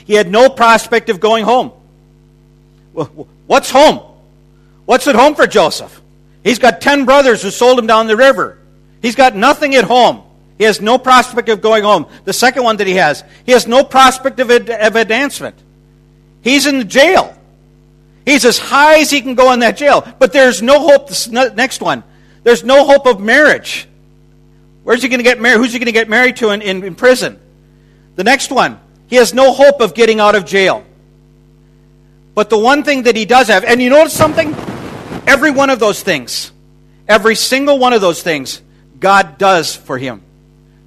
he 0.05 0.13
had 0.13 0.29
no 0.29 0.49
prospect 0.49 1.09
of 1.09 1.19
going 1.19 1.45
home. 1.45 1.71
What's 3.47 3.69
home? 3.69 3.99
What's 4.85 5.07
at 5.07 5.15
home 5.15 5.35
for 5.35 5.47
Joseph? 5.47 6.01
He's 6.43 6.59
got 6.59 6.81
10 6.81 7.05
brothers 7.05 7.41
who 7.41 7.49
sold 7.51 7.79
him 7.79 7.87
down 7.87 8.07
the 8.07 8.17
river. 8.17 8.57
He's 9.01 9.15
got 9.15 9.35
nothing 9.35 9.75
at 9.75 9.85
home. 9.85 10.23
He 10.57 10.65
has 10.65 10.81
no 10.81 10.97
prospect 10.97 11.49
of 11.49 11.61
going 11.61 11.83
home. 11.83 12.05
The 12.25 12.33
second 12.33 12.63
one 12.63 12.77
that 12.77 12.87
he 12.87 12.95
has, 12.95 13.23
he 13.45 13.53
has 13.53 13.67
no 13.67 13.83
prospect 13.83 14.39
of, 14.39 14.49
of 14.49 14.95
advancement. 14.95 15.55
He's 16.41 16.67
in 16.67 16.87
jail. 16.89 17.35
He's 18.25 18.45
as 18.45 18.57
high 18.57 18.99
as 18.99 19.09
he 19.09 19.21
can 19.21 19.35
go 19.35 19.51
in 19.53 19.59
that 19.59 19.77
jail. 19.77 20.07
But 20.19 20.31
there's 20.31 20.61
no 20.61 20.79
hope. 20.79 21.09
This 21.09 21.27
next 21.27 21.81
one. 21.81 22.03
There's 22.43 22.63
no 22.63 22.85
hope 22.85 23.05
of 23.05 23.19
marriage. 23.19 23.87
Where's 24.83 25.01
he 25.01 25.09
going 25.09 25.19
to 25.19 25.23
get 25.23 25.39
married? 25.39 25.57
Who's 25.57 25.73
he 25.73 25.79
going 25.79 25.87
to 25.87 25.91
get 25.91 26.09
married 26.09 26.37
to 26.37 26.49
in, 26.49 26.61
in, 26.61 26.83
in 26.83 26.95
prison? 26.95 27.39
The 28.15 28.23
next 28.23 28.51
one. 28.51 28.79
He 29.07 29.17
has 29.17 29.33
no 29.33 29.53
hope 29.53 29.79
of 29.81 29.93
getting 29.93 30.19
out 30.19 30.35
of 30.35 30.45
jail. 30.45 30.83
But 32.35 32.49
the 32.49 32.57
one 32.57 32.83
thing 32.83 33.03
that 33.03 33.15
he 33.15 33.25
does 33.25 33.47
have, 33.47 33.63
and 33.63 33.81
you 33.81 33.89
notice 33.89 34.13
something? 34.13 34.53
Every 35.27 35.51
one 35.51 35.69
of 35.69 35.79
those 35.79 36.01
things, 36.01 36.51
every 37.07 37.35
single 37.35 37.77
one 37.77 37.93
of 37.93 38.01
those 38.01 38.23
things, 38.23 38.61
God 38.99 39.37
does 39.37 39.75
for 39.75 39.97
him. 39.97 40.23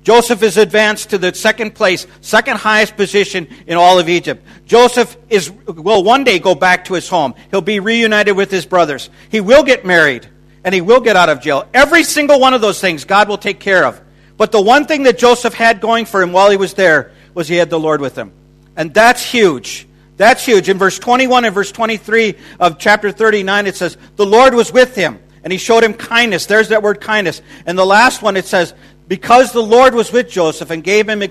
Joseph 0.02 0.42
is 0.42 0.56
advanced 0.56 1.10
to 1.10 1.18
the 1.18 1.34
second 1.34 1.74
place, 1.74 2.06
second 2.20 2.58
highest 2.58 2.96
position 2.96 3.48
in 3.66 3.76
all 3.76 3.98
of 3.98 4.08
Egypt. 4.08 4.44
Joseph 4.64 5.16
is, 5.28 5.50
will 5.50 6.04
one 6.04 6.22
day 6.22 6.38
go 6.38 6.54
back 6.54 6.84
to 6.84 6.94
his 6.94 7.08
home. 7.08 7.34
He'll 7.50 7.60
be 7.60 7.80
reunited 7.80 8.36
with 8.36 8.50
his 8.50 8.66
brothers. 8.66 9.10
He 9.30 9.40
will 9.40 9.64
get 9.64 9.84
married, 9.84 10.28
and 10.66 10.74
he 10.74 10.80
will 10.80 11.00
get 11.00 11.14
out 11.14 11.28
of 11.28 11.40
jail. 11.40 11.66
Every 11.72 12.02
single 12.02 12.40
one 12.40 12.52
of 12.52 12.60
those 12.60 12.80
things 12.80 13.04
God 13.04 13.28
will 13.28 13.38
take 13.38 13.60
care 13.60 13.86
of. 13.86 14.00
But 14.36 14.50
the 14.50 14.60
one 14.60 14.84
thing 14.84 15.04
that 15.04 15.16
Joseph 15.16 15.54
had 15.54 15.80
going 15.80 16.04
for 16.06 16.20
him 16.20 16.32
while 16.32 16.50
he 16.50 16.56
was 16.56 16.74
there 16.74 17.12
was 17.34 17.46
he 17.46 17.54
had 17.54 17.70
the 17.70 17.78
Lord 17.78 18.00
with 18.00 18.18
him. 18.18 18.32
And 18.76 18.92
that's 18.92 19.24
huge. 19.24 19.86
That's 20.16 20.44
huge. 20.44 20.68
In 20.68 20.76
verse 20.76 20.98
21 20.98 21.44
and 21.44 21.54
verse 21.54 21.70
23 21.70 22.34
of 22.58 22.78
chapter 22.78 23.12
39, 23.12 23.66
it 23.68 23.76
says, 23.76 23.96
The 24.16 24.26
Lord 24.26 24.54
was 24.54 24.72
with 24.72 24.96
him, 24.96 25.20
and 25.44 25.52
he 25.52 25.58
showed 25.58 25.84
him 25.84 25.94
kindness. 25.94 26.46
There's 26.46 26.68
that 26.70 26.82
word 26.82 27.00
kindness. 27.00 27.42
And 27.64 27.78
the 27.78 27.86
last 27.86 28.20
one, 28.20 28.36
it 28.36 28.46
says, 28.46 28.74
Because 29.06 29.52
the 29.52 29.62
Lord 29.62 29.94
was 29.94 30.10
with 30.10 30.28
Joseph 30.28 30.70
and 30.70 30.82
gave 30.82 31.08
him, 31.08 31.22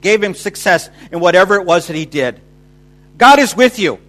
gave 0.00 0.24
him 0.24 0.34
success 0.34 0.88
in 1.12 1.20
whatever 1.20 1.56
it 1.56 1.66
was 1.66 1.86
that 1.88 1.96
he 1.96 2.06
did. 2.06 2.40
God 3.18 3.40
is 3.40 3.54
with 3.54 3.78
you. 3.78 4.00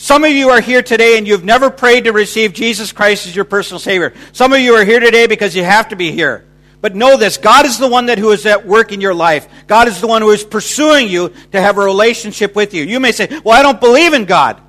Some 0.00 0.24
of 0.24 0.30
you 0.30 0.48
are 0.48 0.62
here 0.62 0.80
today 0.80 1.18
and 1.18 1.28
you've 1.28 1.44
never 1.44 1.68
prayed 1.68 2.04
to 2.04 2.12
receive 2.14 2.54
Jesus 2.54 2.90
Christ 2.90 3.26
as 3.26 3.36
your 3.36 3.44
personal 3.44 3.78
Savior. 3.78 4.14
Some 4.32 4.54
of 4.54 4.58
you 4.58 4.72
are 4.76 4.84
here 4.84 4.98
today 4.98 5.26
because 5.26 5.54
you 5.54 5.62
have 5.62 5.90
to 5.90 5.94
be 5.94 6.10
here. 6.10 6.48
But 6.80 6.96
know 6.96 7.18
this 7.18 7.36
God 7.36 7.66
is 7.66 7.78
the 7.78 7.86
one 7.86 8.06
that 8.06 8.16
who 8.16 8.30
is 8.32 8.46
at 8.46 8.66
work 8.66 8.92
in 8.92 9.02
your 9.02 9.12
life. 9.12 9.46
God 9.66 9.88
is 9.88 10.00
the 10.00 10.06
one 10.06 10.22
who 10.22 10.30
is 10.30 10.42
pursuing 10.42 11.08
you 11.08 11.34
to 11.52 11.60
have 11.60 11.76
a 11.76 11.82
relationship 11.82 12.56
with 12.56 12.72
you. 12.72 12.82
You 12.82 12.98
may 12.98 13.12
say, 13.12 13.28
Well, 13.44 13.54
I 13.54 13.60
don't 13.60 13.78
believe 13.78 14.14
in 14.14 14.24
God. 14.24 14.62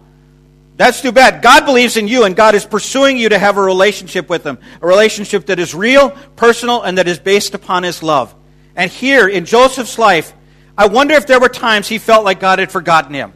That's 0.76 1.02
too 1.02 1.14
bad. 1.14 1.42
God 1.42 1.66
believes 1.66 1.96
in 1.96 2.10
you, 2.10 2.26
and 2.26 2.36
God 2.36 2.54
is 2.54 2.66
pursuing 2.66 3.16
you 3.16 3.30
to 3.30 3.40
have 3.40 3.56
a 3.56 3.62
relationship 3.62 4.28
with 4.28 4.44
Him. 4.44 4.58
A 4.82 4.86
relationship 4.86 5.46
that 5.46 5.60
is 5.60 5.74
real, 5.74 6.10
personal, 6.36 6.82
and 6.82 6.98
that 6.98 7.08
is 7.08 7.20
based 7.20 7.54
upon 7.54 7.84
His 7.84 8.04
love. 8.04 8.36
And 8.76 8.92
here 8.92 9.30
in 9.30 9.46
Joseph's 9.46 9.98
life, 9.98 10.34
I 10.78 10.88
wonder 10.88 11.14
if 11.14 11.26
there 11.26 11.40
were 11.40 11.48
times 11.48 11.88
he 11.88 12.00
felt 12.00 12.26
like 12.26 12.42
God 12.42 12.60
had 12.60 12.70
forgotten 12.70 13.14
him. 13.14 13.32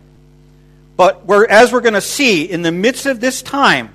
But 0.98 1.26
we're, 1.26 1.46
as 1.46 1.72
we're 1.72 1.82
going 1.82 1.94
to 1.94 2.02
see, 2.02 2.44
in 2.44 2.62
the 2.62 2.72
midst 2.72 3.06
of 3.06 3.20
this 3.20 3.42
time, 3.42 3.94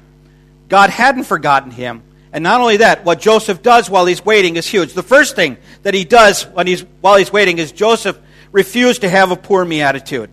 God 0.69 0.91
hadn't 0.91 1.25
forgotten 1.25 1.71
him. 1.71 2.03
And 2.33 2.45
not 2.45 2.61
only 2.61 2.79
that, 2.79 3.05
what 3.05 3.21
Joseph 3.21 3.63
does 3.63 3.91
while 3.91 4.07
he's 4.07 4.25
waiting 4.25 4.57
is 4.57 4.67
huge. 4.67 4.93
The 4.93 5.03
first 5.03 5.35
thing 5.35 5.57
that 5.83 5.95
he 5.95 6.05
does 6.05 6.45
when 6.45 6.67
he's, 6.67 6.83
while 7.01 7.17
he's 7.17 7.33
waiting 7.33 7.59
is 7.59 7.73
Joseph 7.73 8.19
refused 8.53 9.01
to 9.01 9.09
have 9.09 9.31
a 9.31 9.37
poor 9.37 9.65
me 9.65 9.81
attitude. 9.81 10.31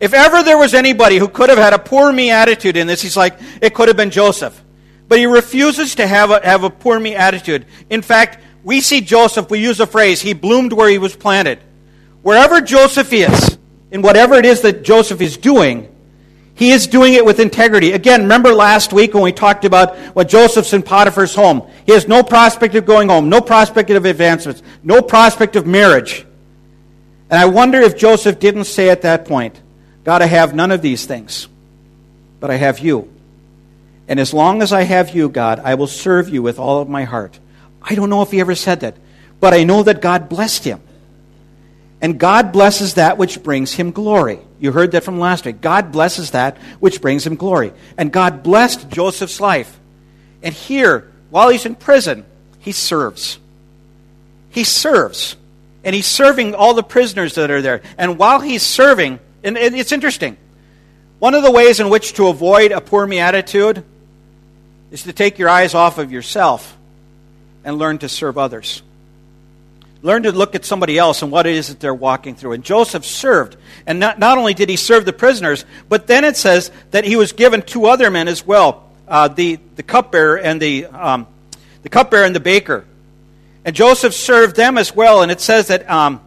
If 0.00 0.12
ever 0.12 0.42
there 0.42 0.58
was 0.58 0.74
anybody 0.74 1.18
who 1.18 1.28
could 1.28 1.50
have 1.50 1.58
had 1.58 1.72
a 1.72 1.78
poor 1.78 2.12
me 2.12 2.30
attitude 2.30 2.76
in 2.76 2.86
this, 2.86 3.00
he's 3.00 3.16
like, 3.16 3.38
it 3.62 3.74
could 3.74 3.88
have 3.88 3.96
been 3.96 4.10
Joseph. 4.10 4.60
But 5.06 5.18
he 5.18 5.26
refuses 5.26 5.94
to 5.96 6.06
have 6.06 6.30
a, 6.30 6.44
have 6.44 6.64
a 6.64 6.70
poor 6.70 6.98
me 6.98 7.14
attitude. 7.14 7.66
In 7.90 8.02
fact, 8.02 8.42
we 8.64 8.80
see 8.80 9.00
Joseph, 9.00 9.50
we 9.50 9.60
use 9.60 9.78
the 9.78 9.86
phrase, 9.86 10.20
he 10.20 10.32
bloomed 10.32 10.72
where 10.72 10.88
he 10.88 10.98
was 10.98 11.14
planted. 11.14 11.60
Wherever 12.22 12.60
Joseph 12.60 13.12
is, 13.12 13.58
in 13.94 14.02
whatever 14.02 14.34
it 14.34 14.44
is 14.44 14.62
that 14.62 14.82
Joseph 14.82 15.20
is 15.20 15.36
doing, 15.36 15.88
he 16.56 16.72
is 16.72 16.88
doing 16.88 17.14
it 17.14 17.24
with 17.24 17.38
integrity. 17.38 17.92
Again, 17.92 18.22
remember 18.22 18.52
last 18.52 18.92
week 18.92 19.14
when 19.14 19.22
we 19.22 19.30
talked 19.30 19.64
about 19.64 19.96
what 20.16 20.28
Joseph's 20.28 20.72
in 20.72 20.82
Potiphar's 20.82 21.32
home. 21.32 21.70
He 21.86 21.92
has 21.92 22.08
no 22.08 22.24
prospect 22.24 22.74
of 22.74 22.86
going 22.86 23.08
home, 23.08 23.28
no 23.28 23.40
prospect 23.40 23.90
of 23.90 24.04
advancements, 24.04 24.64
no 24.82 25.00
prospect 25.00 25.54
of 25.54 25.64
marriage. 25.64 26.26
And 27.30 27.38
I 27.38 27.44
wonder 27.44 27.80
if 27.80 27.96
Joseph 27.96 28.40
didn't 28.40 28.64
say 28.64 28.90
at 28.90 29.02
that 29.02 29.26
point, 29.26 29.60
God, 30.02 30.22
I 30.22 30.26
have 30.26 30.56
none 30.56 30.72
of 30.72 30.82
these 30.82 31.06
things, 31.06 31.46
but 32.40 32.50
I 32.50 32.56
have 32.56 32.80
you. 32.80 33.08
And 34.08 34.18
as 34.18 34.34
long 34.34 34.60
as 34.60 34.72
I 34.72 34.82
have 34.82 35.14
you, 35.14 35.28
God, 35.28 35.60
I 35.60 35.76
will 35.76 35.86
serve 35.86 36.28
you 36.28 36.42
with 36.42 36.58
all 36.58 36.80
of 36.80 36.88
my 36.88 37.04
heart. 37.04 37.38
I 37.80 37.94
don't 37.94 38.10
know 38.10 38.22
if 38.22 38.32
he 38.32 38.40
ever 38.40 38.56
said 38.56 38.80
that, 38.80 38.96
but 39.38 39.54
I 39.54 39.62
know 39.62 39.84
that 39.84 40.02
God 40.02 40.28
blessed 40.28 40.64
him. 40.64 40.80
And 42.04 42.20
God 42.20 42.52
blesses 42.52 42.94
that 42.94 43.16
which 43.16 43.42
brings 43.42 43.72
him 43.72 43.90
glory. 43.90 44.38
You 44.60 44.72
heard 44.72 44.92
that 44.92 45.04
from 45.04 45.18
last 45.18 45.46
week. 45.46 45.62
God 45.62 45.90
blesses 45.90 46.32
that 46.32 46.58
which 46.78 47.00
brings 47.00 47.26
him 47.26 47.34
glory. 47.34 47.72
And 47.96 48.12
God 48.12 48.42
blessed 48.42 48.90
Joseph's 48.90 49.40
life. 49.40 49.80
And 50.42 50.52
here, 50.52 51.10
while 51.30 51.48
he's 51.48 51.64
in 51.64 51.74
prison, 51.74 52.26
he 52.58 52.72
serves. 52.72 53.38
He 54.50 54.64
serves. 54.64 55.36
And 55.82 55.96
he's 55.96 56.04
serving 56.04 56.54
all 56.54 56.74
the 56.74 56.82
prisoners 56.82 57.36
that 57.36 57.50
are 57.50 57.62
there. 57.62 57.80
And 57.96 58.18
while 58.18 58.40
he's 58.40 58.62
serving, 58.62 59.18
and 59.42 59.56
it's 59.56 59.90
interesting. 59.90 60.36
One 61.20 61.32
of 61.32 61.42
the 61.42 61.50
ways 61.50 61.80
in 61.80 61.88
which 61.88 62.12
to 62.16 62.26
avoid 62.26 62.70
a 62.70 62.82
poor 62.82 63.06
me 63.06 63.18
attitude 63.18 63.82
is 64.90 65.04
to 65.04 65.14
take 65.14 65.38
your 65.38 65.48
eyes 65.48 65.72
off 65.72 65.96
of 65.96 66.12
yourself 66.12 66.76
and 67.64 67.78
learn 67.78 67.96
to 67.96 68.10
serve 68.10 68.36
others. 68.36 68.82
Learn 70.04 70.24
to 70.24 70.32
look 70.32 70.54
at 70.54 70.66
somebody 70.66 70.98
else 70.98 71.22
and 71.22 71.32
what 71.32 71.46
it 71.46 71.54
is 71.54 71.68
that 71.68 71.80
they're 71.80 71.94
walking 71.94 72.34
through. 72.34 72.52
And 72.52 72.62
Joseph 72.62 73.06
served. 73.06 73.56
And 73.86 73.98
not, 73.98 74.18
not 74.18 74.36
only 74.36 74.52
did 74.52 74.68
he 74.68 74.76
serve 74.76 75.06
the 75.06 75.14
prisoners, 75.14 75.64
but 75.88 76.06
then 76.06 76.24
it 76.24 76.36
says 76.36 76.70
that 76.90 77.04
he 77.04 77.16
was 77.16 77.32
given 77.32 77.62
two 77.62 77.86
other 77.86 78.10
men 78.10 78.28
as 78.28 78.46
well 78.46 78.84
uh, 79.08 79.28
the, 79.28 79.58
the 79.76 79.82
cupbearer 79.82 80.38
and 80.38 80.60
the, 80.60 80.84
um, 80.84 81.26
the 81.82 81.88
cupbearer 81.88 82.24
and 82.24 82.36
the 82.36 82.40
baker. 82.40 82.84
And 83.64 83.74
Joseph 83.74 84.12
served 84.12 84.56
them 84.56 84.76
as 84.76 84.94
well. 84.94 85.22
And 85.22 85.32
it 85.32 85.40
says 85.40 85.68
that, 85.68 85.90
um, 85.90 86.20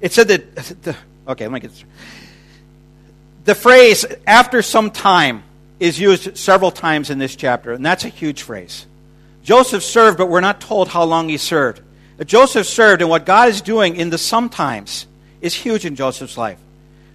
it 0.00 0.12
said 0.12 0.28
that, 0.28 0.54
the, 0.82 0.96
okay, 1.26 1.44
let 1.44 1.52
me 1.52 1.58
get 1.58 1.70
this. 1.72 1.84
The 3.46 3.56
phrase, 3.56 4.06
after 4.28 4.62
some 4.62 4.92
time, 4.92 5.42
is 5.80 5.98
used 5.98 6.38
several 6.38 6.70
times 6.70 7.10
in 7.10 7.18
this 7.18 7.34
chapter, 7.34 7.72
and 7.72 7.84
that's 7.84 8.04
a 8.04 8.08
huge 8.08 8.42
phrase. 8.42 8.86
Joseph 9.42 9.82
served, 9.82 10.18
but 10.18 10.28
we're 10.28 10.40
not 10.40 10.60
told 10.60 10.86
how 10.86 11.02
long 11.02 11.28
he 11.28 11.36
served. 11.36 11.80
Joseph 12.26 12.66
served, 12.66 13.00
and 13.00 13.08
what 13.08 13.24
God 13.24 13.48
is 13.48 13.60
doing 13.60 13.96
in 13.96 14.10
the 14.10 14.18
sometimes 14.18 15.06
is 15.40 15.54
huge 15.54 15.84
in 15.84 15.94
Joseph's 15.94 16.36
life. 16.36 16.58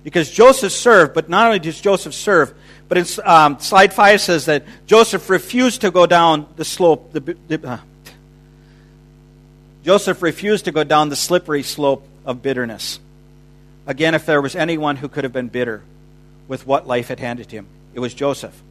Because 0.03 0.31
Joseph 0.31 0.71
served, 0.71 1.13
but 1.13 1.29
not 1.29 1.47
only 1.47 1.59
does 1.59 1.79
Joseph 1.79 2.13
serve, 2.13 2.53
but 2.87 2.97
in 2.97 3.05
um, 3.25 3.59
slide 3.59 3.93
5 3.93 4.21
says 4.21 4.45
that 4.45 4.65
Joseph 4.85 5.29
refused 5.29 5.81
to 5.81 5.91
go 5.91 6.05
down 6.05 6.47
the 6.55 6.65
slope. 6.65 7.11
The, 7.13 7.19
the, 7.47 7.67
uh, 7.67 7.77
Joseph 9.83 10.21
refused 10.21 10.65
to 10.65 10.71
go 10.71 10.83
down 10.83 11.09
the 11.09 11.15
slippery 11.15 11.63
slope 11.63 12.07
of 12.25 12.41
bitterness. 12.41 12.99
Again, 13.85 14.15
if 14.15 14.25
there 14.25 14.41
was 14.41 14.55
anyone 14.55 14.95
who 14.95 15.09
could 15.09 15.25
have 15.25 15.33
been 15.33 15.49
bitter 15.49 15.83
with 16.47 16.65
what 16.65 16.87
life 16.87 17.09
had 17.09 17.19
handed 17.19 17.51
him, 17.51 17.67
it 17.93 17.99
was 17.99 18.13
Joseph. 18.13 18.61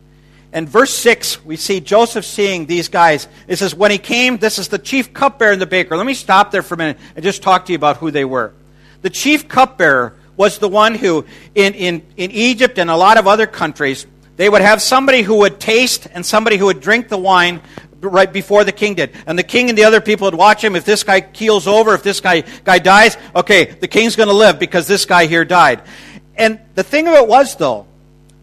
And 0.52 0.68
verse 0.68 0.94
6, 0.94 1.44
we 1.44 1.56
see 1.56 1.80
Joseph 1.80 2.26
seeing 2.26 2.66
these 2.66 2.88
guys. 2.88 3.26
It 3.48 3.56
says, 3.56 3.74
When 3.74 3.90
he 3.90 3.98
came, 3.98 4.36
this 4.36 4.58
is 4.58 4.68
the 4.68 4.78
chief 4.78 5.14
cupbearer 5.14 5.52
and 5.52 5.62
the 5.62 5.66
baker. 5.66 5.96
Let 5.96 6.06
me 6.06 6.14
stop 6.14 6.50
there 6.50 6.62
for 6.62 6.74
a 6.74 6.78
minute 6.78 6.98
and 7.16 7.24
just 7.24 7.42
talk 7.42 7.66
to 7.66 7.72
you 7.72 7.76
about 7.76 7.96
who 7.96 8.10
they 8.10 8.24
were. 8.24 8.52
The 9.00 9.10
chief 9.10 9.48
cupbearer 9.48 10.14
was 10.36 10.58
the 10.58 10.68
one 10.68 10.94
who, 10.94 11.24
in, 11.54 11.74
in, 11.74 12.02
in 12.16 12.30
Egypt 12.30 12.78
and 12.78 12.90
a 12.90 12.96
lot 12.96 13.16
of 13.16 13.26
other 13.26 13.46
countries, 13.46 14.06
they 14.36 14.48
would 14.48 14.62
have 14.62 14.82
somebody 14.82 15.22
who 15.22 15.36
would 15.36 15.58
taste 15.58 16.06
and 16.12 16.24
somebody 16.24 16.56
who 16.56 16.66
would 16.66 16.80
drink 16.80 17.08
the 17.08 17.18
wine 17.18 17.60
right 18.00 18.32
before 18.32 18.64
the 18.64 18.72
king 18.72 18.94
did. 18.94 19.12
And 19.26 19.38
the 19.38 19.42
king 19.42 19.68
and 19.68 19.78
the 19.78 19.84
other 19.84 20.00
people 20.00 20.26
would 20.26 20.34
watch 20.34 20.62
him. 20.62 20.76
If 20.76 20.84
this 20.84 21.04
guy 21.04 21.20
keels 21.20 21.66
over, 21.66 21.94
if 21.94 22.02
this 22.02 22.20
guy, 22.20 22.40
guy 22.64 22.78
dies, 22.78 23.16
okay, 23.34 23.64
the 23.64 23.88
king's 23.88 24.16
going 24.16 24.28
to 24.28 24.34
live 24.34 24.58
because 24.58 24.86
this 24.86 25.04
guy 25.04 25.26
here 25.26 25.44
died. 25.44 25.82
And 26.36 26.60
the 26.74 26.82
thing 26.82 27.08
of 27.08 27.14
it 27.14 27.26
was, 27.26 27.56
though, 27.56 27.86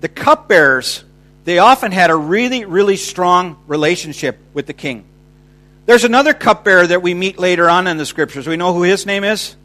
the 0.01 0.07
cupbearers, 0.07 1.03
they 1.45 1.59
often 1.59 1.91
had 1.91 2.09
a 2.09 2.15
really, 2.15 2.65
really 2.65 2.97
strong 2.97 3.57
relationship 3.67 4.37
with 4.53 4.67
the 4.67 4.73
king. 4.73 5.05
There's 5.85 6.03
another 6.03 6.33
cupbearer 6.33 6.85
that 6.85 7.01
we 7.01 7.13
meet 7.13 7.39
later 7.39 7.69
on 7.69 7.87
in 7.87 7.97
the 7.97 8.05
scriptures. 8.05 8.45
We 8.45 8.57
know 8.57 8.73
who 8.73 8.83
his 8.83 9.05
name 9.05 9.23
is? 9.23 9.55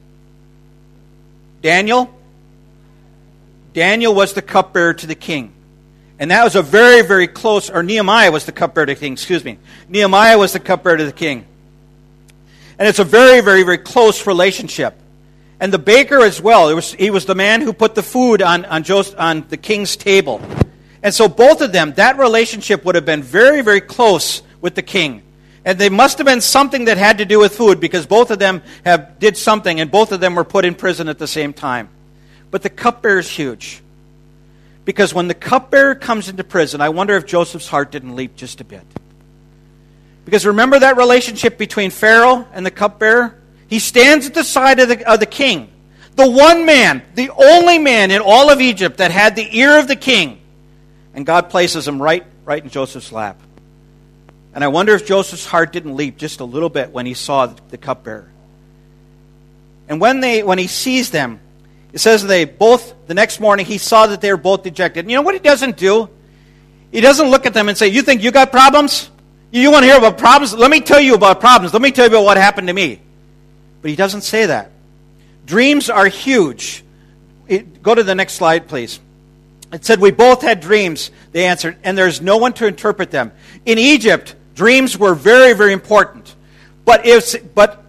Daniel. 1.61 2.14
Daniel 3.75 4.14
was 4.14 4.33
the 4.33 4.43
cupbearer 4.43 4.95
to 4.95 5.07
the 5.07 5.14
king. 5.14 5.52
And 6.19 6.31
that 6.31 6.45
was 6.45 6.57
a 6.57 6.62
very, 6.62 7.02
very 7.02 7.26
close, 7.26 7.69
or 7.69 7.83
Nehemiah 7.83 8.31
was 8.31 8.47
the 8.47 8.52
cupbearer 8.52 8.87
to 8.87 8.95
the 8.95 9.00
king, 9.00 9.14
excuse 9.14 9.45
me. 9.45 9.59
Nehemiah 9.88 10.38
was 10.38 10.52
the 10.52 10.61
cupbearer 10.61 10.97
to 10.97 11.04
the 11.04 11.12
king. 11.12 11.45
And 12.78 12.88
it's 12.88 13.00
a 13.00 13.04
very, 13.04 13.40
very, 13.40 13.62
very 13.62 13.78
close 13.78 14.26
relationship. 14.26 14.99
And 15.61 15.73
the 15.73 15.78
baker 15.78 16.21
as 16.21 16.40
well, 16.40 16.75
was, 16.75 16.93
he 16.95 17.11
was 17.11 17.26
the 17.26 17.35
man 17.35 17.61
who 17.61 17.73
put 17.73 17.95
the 17.95 18.02
food 18.02 18.43
on, 18.43 18.64
on, 18.64 18.83
Joseph, 18.85 19.19
on 19.19 19.45
the 19.49 19.57
king's 19.57 19.97
table. 19.97 20.40
And 21.04 21.14
so 21.14 21.28
both 21.28 21.61
of 21.61 21.70
them, 21.70 21.92
that 21.92 22.18
relationship 22.18 22.84
would 22.87 22.94
have 22.94 23.04
been 23.04 23.23
very, 23.23 23.61
very 23.61 23.82
close 23.82 24.42
with 24.62 24.75
the 24.75 24.82
king. 24.82 25.23
And 25.62 25.78
they 25.78 25.90
must 25.90 26.16
have 26.16 26.26
been 26.26 26.40
something 26.40 26.87
that 26.87 26.96
had 26.96 27.18
to 27.18 27.26
do 27.26 27.38
with 27.38 27.54
food 27.54 27.78
because 27.78 28.06
both 28.06 28.30
of 28.30 28.38
them 28.38 28.62
have, 28.87 29.18
did 29.18 29.37
something 29.37 29.80
and 29.80 29.90
both 29.90 30.12
of 30.12 30.20
them 30.20 30.34
were 30.34 30.44
put 30.44 30.64
in 30.64 30.75
prison 30.75 31.08
at 31.11 31.18
the 31.18 31.26
same 31.26 31.52
time. 31.52 31.90
But 32.50 32.62
the 32.62 32.70
cupbearer 32.70 33.18
is 33.18 33.28
huge. 33.28 33.82
Because 34.87 35.12
when 35.12 35.28
the 35.28 35.34
cupbearer 35.34 35.94
comes 35.94 36.30
into 36.30 36.42
prison, 36.42 36.80
I 36.80 36.88
wonder 36.88 37.14
if 37.16 37.26
Joseph's 37.26 37.68
heart 37.68 37.90
didn't 37.90 38.16
leap 38.16 38.34
just 38.34 38.62
a 38.62 38.64
bit. 38.64 38.84
Because 40.25 40.46
remember 40.46 40.78
that 40.78 40.96
relationship 40.96 41.58
between 41.58 41.90
Pharaoh 41.90 42.46
and 42.54 42.64
the 42.64 42.70
cupbearer? 42.70 43.38
He 43.68 43.78
stands 43.78 44.26
at 44.26 44.32
the 44.32 44.44
side 44.44 44.80
of 44.80 44.88
the, 44.88 45.11
of 45.11 45.20
the 45.20 45.26
king. 45.26 45.70
The 46.16 46.30
one 46.30 46.64
man, 46.64 47.02
the 47.14 47.28
only 47.30 47.78
man 47.78 48.11
in 48.11 48.23
all 48.23 48.49
of 48.49 48.62
Egypt 48.62 48.99
that 48.99 49.11
had 49.11 49.37
the 49.37 49.58
ear 49.58 49.78
of 49.78 49.87
the 49.87 49.96
king. 49.96 50.40
And 51.14 51.25
God 51.25 51.49
places 51.50 51.87
him 51.87 52.02
right, 52.02 52.25
right 52.44 52.62
in 52.62 52.71
Joseph's 52.71 53.12
lap. 53.12 53.40
And 54.52 54.62
I 54.62 54.68
wonder 54.68 54.94
if 54.94 55.06
Joseph's 55.06 55.47
heart 55.47 55.73
didn't 55.73 55.97
leap 55.97 56.16
just 56.16 56.40
a 56.40 56.44
little 56.44 56.68
bit 56.68 56.90
when 56.90 57.06
he 57.06 57.14
saw 57.14 57.47
the 57.47 57.78
cupbearer. 57.78 58.30
And 59.88 60.00
when, 60.00 60.21
they, 60.21 60.42
when 60.42 60.59
he 60.59 60.66
sees 60.66 61.11
them, 61.11 61.40
it 61.92 61.99
says 61.99 62.25
they 62.25 62.44
both, 62.44 63.06
the 63.06 63.14
next 63.14 63.40
morning, 63.40 63.66
he 63.66 63.78
saw 63.78 64.06
that 64.09 64.21
they 64.21 64.30
were 64.33 64.37
both 64.37 64.62
dejected. 64.62 65.04
And 65.04 65.11
you 65.11 65.16
know 65.16 65.23
what 65.23 65.35
he 65.35 65.40
doesn't 65.40 65.76
do? 65.76 66.09
He 66.90 67.00
doesn't 67.00 67.28
look 67.28 67.47
at 67.47 67.54
them 67.54 67.68
and 67.68 67.76
say, 67.76 67.88
You 67.88 68.02
think 68.02 68.23
you 68.23 68.30
got 68.30 68.50
problems? 68.50 69.11
You 69.50 69.71
want 69.71 69.83
to 69.83 69.87
hear 69.87 69.99
about 69.99 70.18
problems? 70.18 70.54
Let 70.54 70.71
me 70.71 70.80
tell 70.80 71.00
you 71.00 71.14
about 71.14 71.40
problems. 71.40 71.73
Let 71.73 71.83
me 71.83 71.92
tell 71.92 72.06
you 72.06 72.11
about 72.11 72.25
what 72.25 72.37
happened 72.37 72.66
to 72.68 72.73
me. 72.73 73.00
But 73.83 73.90
he 73.90 73.97
doesn't 73.97 74.23
say 74.23 74.47
that. 74.47 74.71
Dreams 75.47 75.90
are 75.90 76.06
huge. 76.06 76.83
It, 77.47 77.83
go 77.83 77.94
to 77.94 78.02
the 78.02 78.14
next 78.14 78.35
slide, 78.35 78.66
please. 78.66 78.99
It 79.75 79.85
said, 79.85 80.00
We 80.00 80.11
both 80.11 80.43
had 80.43 80.61
dreams, 80.61 81.11
they 81.33 81.47
answered, 81.47 81.76
and 81.83 81.97
there's 81.97 82.21
no 82.21 82.37
one 82.37 82.52
to 82.54 82.66
interpret 82.66 83.11
them. 83.11 83.33
In 83.66 83.78
Egypt, 83.78 84.35
dreams 84.54 84.97
were 84.97 85.14
very, 85.14 85.52
very 85.52 85.73
important. 85.73 86.35
But, 86.85 87.07
if, 87.07 87.54
but 87.54 87.85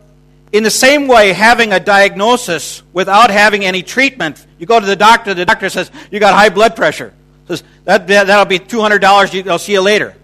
in 0.51 0.63
the 0.63 0.71
same 0.71 1.07
way, 1.07 1.33
having 1.33 1.73
a 1.73 1.79
diagnosis 1.79 2.81
without 2.93 3.29
having 3.29 3.65
any 3.65 3.83
treatment, 3.83 4.45
you 4.57 4.65
go 4.65 4.79
to 4.79 4.85
the 4.85 4.95
doctor, 4.95 5.33
the 5.33 5.45
doctor 5.45 5.69
says, 5.69 5.91
You 6.11 6.19
got 6.19 6.33
high 6.33 6.49
blood 6.49 6.75
pressure. 6.75 7.13
Says, 7.47 7.63
that, 7.83 8.07
that'll 8.07 8.45
be 8.45 8.57
$200, 8.57 9.47
I'll 9.47 9.59
see 9.59 9.73
you 9.73 9.81
later 9.81 10.15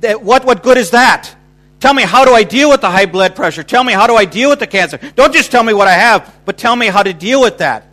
that, 0.00 0.22
what, 0.22 0.44
what 0.44 0.62
good 0.62 0.78
is 0.78 0.90
that? 0.90 1.34
Tell 1.80 1.94
me, 1.94 2.02
how 2.02 2.24
do 2.24 2.32
I 2.32 2.42
deal 2.42 2.70
with 2.70 2.80
the 2.80 2.90
high 2.90 3.06
blood 3.06 3.36
pressure? 3.36 3.62
Tell 3.62 3.84
me, 3.84 3.92
how 3.92 4.06
do 4.06 4.16
I 4.16 4.24
deal 4.24 4.50
with 4.50 4.58
the 4.58 4.66
cancer? 4.66 4.98
Don't 5.14 5.32
just 5.32 5.50
tell 5.50 5.62
me 5.62 5.74
what 5.74 5.88
I 5.88 5.92
have, 5.92 6.34
but 6.44 6.56
tell 6.56 6.74
me 6.74 6.86
how 6.86 7.02
to 7.02 7.12
deal 7.12 7.40
with 7.40 7.58
that. 7.58 7.86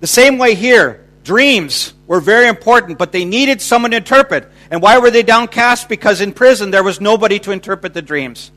The 0.00 0.06
same 0.06 0.38
way 0.38 0.54
here, 0.54 1.04
dreams 1.22 1.93
were 2.06 2.20
very 2.20 2.48
important, 2.48 2.98
but 2.98 3.12
they 3.12 3.24
needed 3.24 3.60
someone 3.60 3.92
to 3.92 3.98
interpret. 3.98 4.50
And 4.70 4.82
why 4.82 4.98
were 4.98 5.10
they 5.10 5.22
downcast? 5.22 5.88
Because 5.88 6.20
in 6.20 6.32
prison 6.32 6.70
there 6.70 6.82
was 6.82 7.00
nobody 7.00 7.38
to 7.40 7.52
interpret 7.52 7.94
the 7.94 8.02
dreams. 8.02 8.50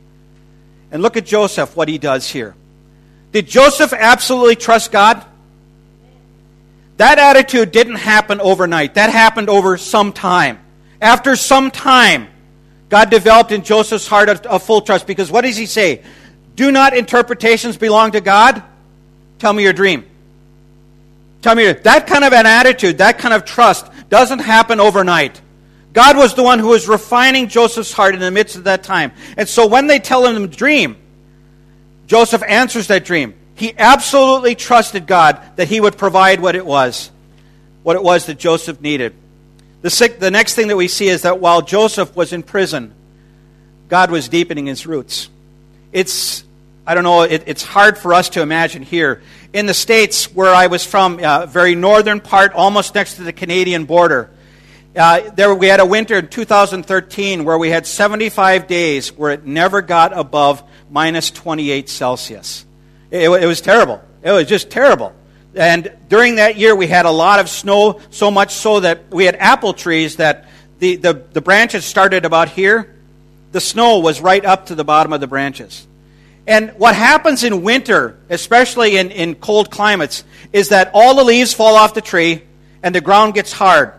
And 0.91 1.01
look 1.01 1.17
at 1.17 1.25
Joseph, 1.25 1.75
what 1.75 1.87
he 1.87 1.97
does 1.97 2.29
here. 2.29 2.55
Did 3.31 3.47
Joseph 3.47 3.93
absolutely 3.93 4.55
trust 4.55 4.91
God? 4.91 5.25
That 6.97 7.19
attitude 7.19 7.71
didn't 7.71 7.95
happen 7.95 8.41
overnight. 8.41 8.95
That 8.95 9.11
happened 9.11 9.49
over 9.49 9.77
some 9.77 10.13
time. 10.13 10.59
After 11.01 11.35
some 11.35 11.69
time, 11.69 12.27
God 12.89 13.09
developed 13.09 13.51
in 13.51 13.63
Joseph's 13.63 14.07
heart 14.07 14.29
a, 14.29 14.55
a 14.55 14.59
full 14.59 14.81
trust 14.81 15.05
because 15.05 15.31
what 15.31 15.41
does 15.41 15.57
he 15.57 15.65
say? 15.65 16.03
Do 16.55 16.71
not 16.71 16.97
interpretations 16.97 17.77
belong 17.77 18.11
to 18.13 18.21
God? 18.21 18.63
Tell 19.37 19.53
me 19.53 19.61
your 19.61 19.73
dream. 19.73 20.05
Tell 21.41 21.55
me 21.55 21.71
that 21.71 22.07
kind 22.07 22.23
of 22.23 22.33
an 22.33 22.45
attitude, 22.45 22.97
that 22.99 23.19
kind 23.19 23.33
of 23.33 23.45
trust 23.45 23.85
doesn't 24.09 24.39
happen 24.39 24.79
overnight. 24.79 25.41
God 25.93 26.17
was 26.17 26.35
the 26.35 26.43
one 26.43 26.59
who 26.59 26.67
was 26.67 26.87
refining 26.87 27.47
Joseph's 27.47 27.91
heart 27.91 28.13
in 28.13 28.19
the 28.19 28.31
midst 28.31 28.55
of 28.55 28.65
that 28.65 28.83
time. 28.83 29.11
And 29.35 29.47
so 29.47 29.67
when 29.67 29.87
they 29.87 29.99
tell 29.99 30.25
him 30.25 30.41
the 30.41 30.47
dream, 30.47 30.97
Joseph 32.07 32.43
answers 32.47 32.87
that 32.87 33.05
dream. 33.05 33.33
He 33.55 33.73
absolutely 33.77 34.55
trusted 34.55 35.07
God 35.07 35.41
that 35.55 35.67
he 35.67 35.81
would 35.81 35.97
provide 35.97 36.39
what 36.39 36.55
it 36.55 36.65
was, 36.65 37.11
what 37.83 37.95
it 37.95 38.03
was 38.03 38.27
that 38.27 38.37
Joseph 38.37 38.79
needed. 38.79 39.15
The, 39.81 39.89
sick, 39.89 40.19
the 40.19 40.31
next 40.31 40.53
thing 40.55 40.67
that 40.67 40.77
we 40.77 40.87
see 40.87 41.07
is 41.07 41.23
that 41.23 41.39
while 41.39 41.61
Joseph 41.61 42.15
was 42.15 42.33
in 42.33 42.43
prison, 42.43 42.93
God 43.89 44.11
was 44.11 44.29
deepening 44.29 44.67
his 44.67 44.85
roots. 44.85 45.29
It's, 45.91 46.43
I 46.85 46.93
don't 46.93 47.03
know, 47.03 47.23
it, 47.23 47.43
it's 47.47 47.63
hard 47.63 47.97
for 47.97 48.13
us 48.13 48.29
to 48.29 48.41
imagine 48.41 48.83
here. 48.83 49.21
In 49.53 49.65
the 49.65 49.73
States, 49.73 50.33
where 50.33 50.53
I 50.53 50.67
was 50.67 50.85
from, 50.85 51.19
uh, 51.23 51.45
very 51.45 51.73
northern 51.73 52.19
part, 52.19 52.53
almost 52.53 52.93
next 52.95 53.15
to 53.15 53.23
the 53.23 53.33
Canadian 53.33 53.85
border, 53.85 54.29
uh, 54.95 55.29
there 55.35 55.53
we 55.53 55.67
had 55.67 55.79
a 55.79 55.85
winter 55.85 56.17
in 56.17 56.27
2013 56.27 57.45
where 57.45 57.57
we 57.57 57.69
had 57.69 57.85
75 57.85 58.67
days 58.67 59.15
where 59.15 59.31
it 59.31 59.45
never 59.45 59.81
got 59.81 60.17
above 60.17 60.63
minus 60.89 61.31
28 61.31 61.87
Celsius. 61.87 62.65
It, 63.11 63.29
it 63.29 63.45
was 63.45 63.61
terrible. 63.61 64.01
It 64.23 64.31
was 64.31 64.47
just 64.47 64.69
terrible. 64.69 65.13
And 65.55 65.91
during 66.09 66.35
that 66.35 66.57
year, 66.57 66.75
we 66.75 66.87
had 66.87 67.05
a 67.05 67.11
lot 67.11 67.39
of 67.39 67.49
snow, 67.49 68.01
so 68.09 68.29
much 68.29 68.53
so 68.53 68.81
that 68.81 69.09
we 69.11 69.25
had 69.25 69.35
apple 69.35 69.73
trees 69.73 70.17
that 70.17 70.47
the, 70.79 70.97
the, 70.97 71.13
the 71.31 71.41
branches 71.41 71.85
started 71.85 72.25
about 72.25 72.49
here. 72.49 72.95
The 73.53 73.61
snow 73.61 73.99
was 73.99 74.19
right 74.21 74.43
up 74.43 74.67
to 74.67 74.75
the 74.75 74.83
bottom 74.83 75.13
of 75.13 75.21
the 75.21 75.27
branches. 75.27 75.86
And 76.47 76.71
what 76.77 76.95
happens 76.95 77.43
in 77.43 77.61
winter, 77.61 78.17
especially 78.29 78.97
in, 78.97 79.11
in 79.11 79.35
cold 79.35 79.69
climates, 79.69 80.23
is 80.53 80.69
that 80.69 80.91
all 80.93 81.13
the 81.15 81.25
leaves 81.25 81.53
fall 81.53 81.75
off 81.75 81.93
the 81.93 82.01
tree 82.01 82.41
and 82.81 82.95
the 82.95 83.01
ground 83.01 83.33
gets 83.33 83.51
hard. 83.51 83.93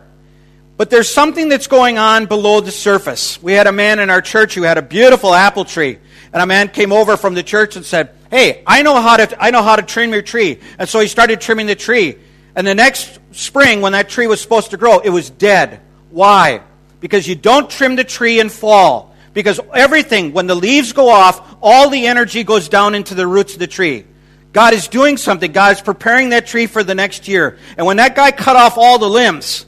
But 0.78 0.88
there's 0.88 1.12
something 1.12 1.50
that's 1.50 1.66
going 1.66 1.98
on 1.98 2.26
below 2.26 2.61
the 2.61 2.70
surface. 2.70 3.42
We 3.42 3.52
had 3.52 3.66
a 3.66 3.72
man 3.72 3.98
in 3.98 4.08
our 4.08 4.22
church 4.22 4.54
who 4.54 4.62
had 4.62 4.78
a 4.78 4.82
beautiful 4.82 5.34
apple 5.34 5.66
tree. 5.66 5.98
And 6.32 6.42
a 6.42 6.46
man 6.46 6.68
came 6.68 6.92
over 6.92 7.16
from 7.16 7.34
the 7.34 7.42
church 7.42 7.76
and 7.76 7.84
said, 7.84 8.11
Hey, 8.30 8.62
I 8.66 8.82
know 8.82 9.00
how 9.00 9.16
to, 9.16 9.42
I 9.42 9.50
know 9.50 9.62
how 9.62 9.76
to 9.76 9.82
trim 9.82 10.12
your 10.12 10.22
tree. 10.22 10.61
And 10.78 10.88
so 10.88 11.00
he 11.00 11.08
started 11.08 11.40
trimming 11.40 11.66
the 11.66 11.74
tree. 11.74 12.16
And 12.54 12.66
the 12.66 12.74
next 12.74 13.18
spring, 13.32 13.80
when 13.80 13.92
that 13.92 14.08
tree 14.08 14.26
was 14.26 14.40
supposed 14.40 14.70
to 14.70 14.76
grow, 14.76 14.98
it 15.00 15.11
was 15.11 15.30
dead. 15.30 15.80
Why? 16.11 16.62
Because 17.00 17.26
you 17.26 17.34
don't 17.34 17.68
trim 17.68 17.96
the 17.96 18.04
tree 18.04 18.40
in 18.40 18.48
fall. 18.48 19.08
Because 19.38 19.61
everything, 19.72 20.33
when 20.33 20.48
the 20.48 20.57
leaves 20.57 20.92
go 20.92 21.09
off, 21.09 21.59
all 21.62 21.90
the 21.90 22.09
energy 22.09 22.42
goes 22.42 22.68
down 22.68 22.96
into 22.96 23.14
the 23.14 23.24
roots 23.24 23.53
of 23.53 23.61
the 23.61 23.68
tree. 23.68 24.05
God 24.53 24.74
is 24.74 24.88
doing 24.88 25.16
something. 25.16 25.53
God 25.53 25.77
is 25.77 25.81
preparing 25.81 26.31
that 26.31 26.48
tree 26.48 26.66
for 26.66 26.83
the 26.83 26.96
next 26.96 27.29
year. 27.29 27.57
And 27.77 27.87
when 27.87 27.98
that 27.98 28.16
guy 28.16 28.33
cut 28.33 28.57
off 28.57 28.77
all 28.77 28.98
the 28.98 29.09
limbs, 29.09 29.64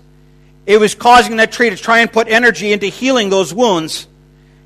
it 0.67 0.79
was 0.79 0.97
causing 0.97 1.37
that 1.37 1.53
tree 1.53 1.71
to 1.71 1.77
try 1.77 2.01
and 2.01 2.13
put 2.13 2.27
energy 2.27 2.73
into 2.73 2.87
healing 2.87 3.31
those 3.31 3.55
wounds 3.55 4.09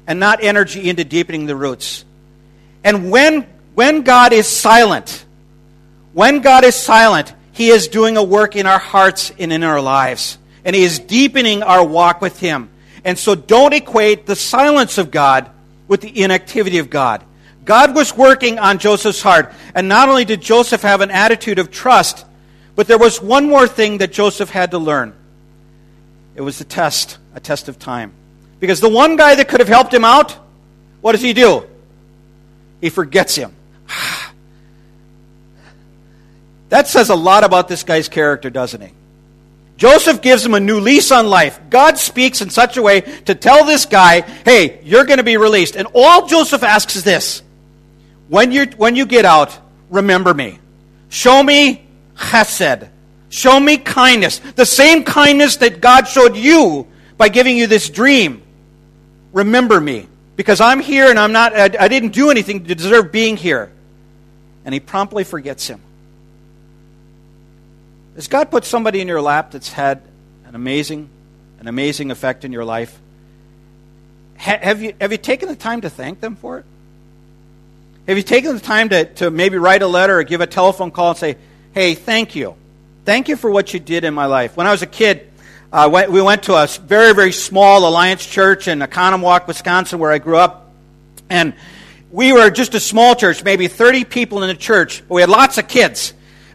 and 0.07 0.19
not 0.19 0.43
energy 0.43 0.88
into 0.88 1.05
deepening 1.05 1.45
the 1.45 1.55
roots. 1.55 2.07
And 2.83 3.11
when 3.11 3.43
when 3.75 4.05
God 4.05 4.33
is 4.33 4.47
silent, 4.47 5.23
when 6.14 6.40
God 6.40 6.64
is 6.64 6.77
silent, 6.77 7.35
He 7.53 7.69
is 7.69 7.88
doing 7.88 8.17
a 8.17 8.23
work 8.23 8.57
in 8.57 8.64
our 8.64 8.79
hearts 8.79 9.33
and 9.38 9.53
in 9.53 9.62
our 9.64 9.83
lives. 9.83 10.38
And 10.64 10.75
He 10.75 10.83
is 10.83 10.99
deepening 10.99 11.62
our 11.62 11.85
walk 11.85 12.23
with 12.23 12.40
Him. 12.40 12.71
And 13.05 13.19
so 13.19 13.35
don't 13.35 13.75
equate 13.75 14.27
the 14.27 14.37
silence 14.37 14.99
of 14.99 15.11
God 15.11 15.51
with 15.88 16.01
the 16.01 16.23
inactivity 16.23 16.79
of 16.79 16.88
God. 16.88 17.23
God 17.64 17.95
was 17.95 18.17
working 18.17 18.59
on 18.59 18.79
Joseph's 18.79 19.23
heart. 19.23 19.53
And 19.75 19.88
not 19.88 20.09
only 20.09 20.25
did 20.25 20.40
Joseph 20.40 20.83
have 20.83 21.01
an 21.01 21.11
attitude 21.11 21.59
of 21.59 21.71
trust, 21.71 22.25
but 22.77 22.87
there 22.87 22.99
was 22.99 23.23
one 23.23 23.49
more 23.49 23.67
thing 23.67 23.99
that 23.99 24.12
Joseph 24.12 24.51
had 24.51 24.73
to 24.73 24.79
learn. 24.79 25.14
It 26.35 26.40
was 26.40 26.61
a 26.61 26.64
test, 26.64 27.19
a 27.35 27.40
test 27.40 27.69
of 27.69 27.79
time. 27.79 28.12
Because 28.61 28.81
the 28.81 28.88
one 28.88 29.17
guy 29.17 29.35
that 29.35 29.49
could 29.49 29.61
have 29.61 29.69
helped 29.69 29.93
him 29.93 30.05
out, 30.05 30.33
what 31.01 31.12
does 31.12 31.23
he 31.23 31.33
do? 31.33 31.64
He 32.81 32.90
forgets 32.90 33.35
him. 33.35 33.55
That 36.71 36.88
says 36.88 37.09
a 37.09 37.14
lot 37.14 37.45
about 37.45 37.69
this 37.69 37.85
guy's 37.85 38.09
character, 38.09 38.51
doesn't 38.51 38.81
he? 38.81 38.90
Joseph 39.77 40.23
gives 40.23 40.47
him 40.47 40.55
a 40.55 40.61
new 40.61 40.79
lease 40.79 41.11
on 41.11 41.27
life. 41.27 41.59
God 41.69 41.99
speaks 41.99 42.41
in 42.41 42.51
such 42.51 42.77
a 42.77 42.83
way 42.83 43.01
to 43.01 43.35
tell 43.35 43.65
this 43.65 43.87
guy, 43.87 44.21
hey, 44.21 44.81
you're 44.85 45.05
going 45.05 45.19
to 45.19 45.25
be 45.25 45.37
released. 45.37 45.77
And 45.77 45.89
all 45.95 46.27
Joseph 46.27 46.63
asks 46.63 46.97
is 46.97 47.05
this 47.05 47.43
when, 48.29 48.53
you 48.53 48.67
when 48.77 48.97
you 48.97 49.07
get 49.07 49.25
out, 49.25 49.59
remember 49.91 50.33
me. 50.33 50.59
Show 51.09 51.43
me 51.43 51.87
chesed. 52.17 52.89
Show 53.29 53.59
me 53.59 53.79
kindness. 53.79 54.39
The 54.39 54.67
same 54.67 55.03
kindness 55.03 55.57
that 55.57 55.81
God 55.81 56.07
showed 56.07 56.37
you 56.37 56.87
by 57.17 57.29
giving 57.29 57.57
you 57.57 57.67
this 57.67 57.91
dream. 57.91 58.43
Remember 59.33 59.81
me. 59.81 60.09
Because 60.37 60.61
I'm 60.61 60.81
here 60.81 61.11
and 61.11 61.19
I'm 61.19 61.33
not, 61.33 61.55
I, 61.55 61.65
I 61.79 61.89
didn't 61.89 62.11
do 62.11 62.31
anything 62.31 62.65
to 62.65 62.75
deserve 62.75 63.13
being 63.13 63.37
here. 63.37 63.73
And 64.65 64.73
he 64.73 64.81
promptly 64.81 65.25
forgets 65.25 65.67
him. 65.67 65.81
Has 68.14 68.29
God 68.29 68.50
put 68.50 68.64
somebody 68.64 69.00
in 69.00 69.09
your 69.09 69.20
lap 69.20 69.50
that's 69.50 69.72
had 69.72 70.03
an 70.46 70.55
amazing, 70.55 71.09
an 71.59 71.66
amazing 71.66 72.11
effect 72.11 72.44
in 72.44 72.53
your 72.53 72.64
life? 72.64 73.00
Ha- 74.38 74.59
have, 74.61 74.83
you, 74.83 74.94
have 75.00 75.12
you 75.12 75.18
taken 75.18 75.48
the 75.48 75.57
time 75.57 75.81
to 75.81 75.90
thank 75.90 76.20
them 76.20 76.37
for 76.37 76.59
it? 76.59 76.64
Have 78.07 78.16
you 78.16 78.22
taken 78.22 78.55
the 78.55 78.61
time 78.61 78.90
to, 78.90 79.07
to 79.14 79.31
maybe 79.31 79.57
write 79.57 79.83
a 79.83 79.87
letter 79.87 80.18
or 80.18 80.22
give 80.24 80.40
a 80.40 80.46
telephone 80.46 80.90
call 80.90 81.11
and 81.11 81.18
say, 81.18 81.37
hey, 81.72 81.94
thank 81.94 82.37
you. 82.37 82.55
Thank 83.05 83.29
you 83.29 83.37
for 83.37 83.50
what 83.50 83.74
you 83.74 83.81
did 83.81 84.05
in 84.05 84.14
my 84.14 84.27
life. 84.27 84.57
When 84.57 84.66
I 84.66 84.70
was 84.70 84.83
a 84.83 84.87
kid, 84.87 85.31
uh, 85.72 86.07
we 86.09 86.22
went 86.22 86.44
to 86.44 86.55
a 86.55 86.66
very, 86.66 87.12
very 87.14 87.33
small 87.33 87.88
Alliance 87.88 88.24
church 88.24 88.68
in 88.68 88.79
Oconomowoc, 88.79 89.48
Wisconsin, 89.48 89.98
where 89.98 90.12
I 90.12 90.18
grew 90.18 90.37
up. 90.37 90.70
And 91.29 91.55
we 92.12 92.33
were 92.33 92.50
just 92.50 92.74
a 92.74 92.81
small 92.81 93.16
church, 93.16 93.42
maybe 93.42 93.66
30 93.66 94.05
people 94.05 94.42
in 94.42 94.48
the 94.48 94.55
church, 94.55 95.03
but 95.09 95.14
we 95.14 95.20
had 95.20 95.31
lots 95.31 95.59
of 95.59 95.66
kids. 95.66 96.14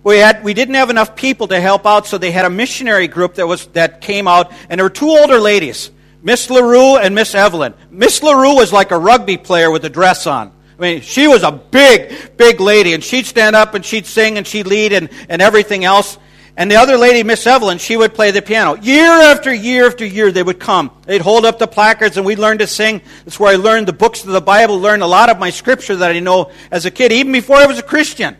We, 0.09 0.17
had, 0.17 0.43
we 0.43 0.55
didn't 0.55 0.73
have 0.73 0.89
enough 0.89 1.15
people 1.15 1.49
to 1.49 1.61
help 1.61 1.85
out, 1.85 2.07
so 2.07 2.17
they 2.17 2.31
had 2.31 2.43
a 2.43 2.49
missionary 2.49 3.07
group 3.07 3.35
that, 3.35 3.47
was, 3.47 3.67
that 3.67 4.01
came 4.01 4.27
out, 4.27 4.51
and 4.67 4.79
there 4.79 4.85
were 4.85 4.89
two 4.89 5.07
older 5.07 5.37
ladies, 5.37 5.91
Miss 6.23 6.49
LaRue 6.49 6.97
and 6.97 7.13
Miss 7.13 7.35
Evelyn. 7.35 7.75
Miss 7.91 8.23
LaRue 8.23 8.55
was 8.55 8.73
like 8.73 8.89
a 8.89 8.97
rugby 8.97 9.37
player 9.37 9.69
with 9.69 9.85
a 9.85 9.89
dress 9.89 10.25
on. 10.25 10.51
I 10.79 10.81
mean, 10.81 11.01
she 11.01 11.27
was 11.27 11.43
a 11.43 11.51
big, 11.51 12.35
big 12.37 12.59
lady, 12.59 12.95
and 12.95 13.03
she'd 13.03 13.27
stand 13.27 13.55
up 13.55 13.75
and 13.75 13.85
she'd 13.85 14.07
sing 14.07 14.39
and 14.39 14.47
she'd 14.47 14.65
lead 14.65 14.93
and, 14.93 15.09
and 15.29 15.43
everything 15.43 15.85
else. 15.85 16.17
And 16.57 16.71
the 16.71 16.77
other 16.77 16.97
lady, 16.97 17.21
Miss 17.21 17.45
Evelyn, 17.45 17.77
she 17.77 17.95
would 17.95 18.15
play 18.15 18.31
the 18.31 18.41
piano. 18.41 18.81
Year 18.81 19.11
after 19.11 19.53
year 19.53 19.85
after 19.85 20.07
year, 20.07 20.31
they 20.31 20.41
would 20.41 20.59
come. 20.59 20.89
They'd 21.05 21.21
hold 21.21 21.45
up 21.45 21.59
the 21.59 21.67
placards, 21.67 22.17
and 22.17 22.25
we'd 22.25 22.39
learn 22.39 22.57
to 22.57 22.65
sing. 22.65 23.03
That's 23.25 23.39
where 23.39 23.53
I 23.53 23.57
learned 23.57 23.87
the 23.87 23.93
books 23.93 24.23
of 24.23 24.31
the 24.31 24.41
Bible, 24.41 24.79
learned 24.79 25.03
a 25.03 25.07
lot 25.07 25.29
of 25.29 25.37
my 25.37 25.51
scripture 25.51 25.97
that 25.97 26.15
I 26.15 26.19
know 26.19 26.49
as 26.71 26.87
a 26.87 26.91
kid, 26.91 27.11
even 27.11 27.31
before 27.31 27.57
I 27.57 27.67
was 27.67 27.77
a 27.77 27.83
Christian. 27.83 28.35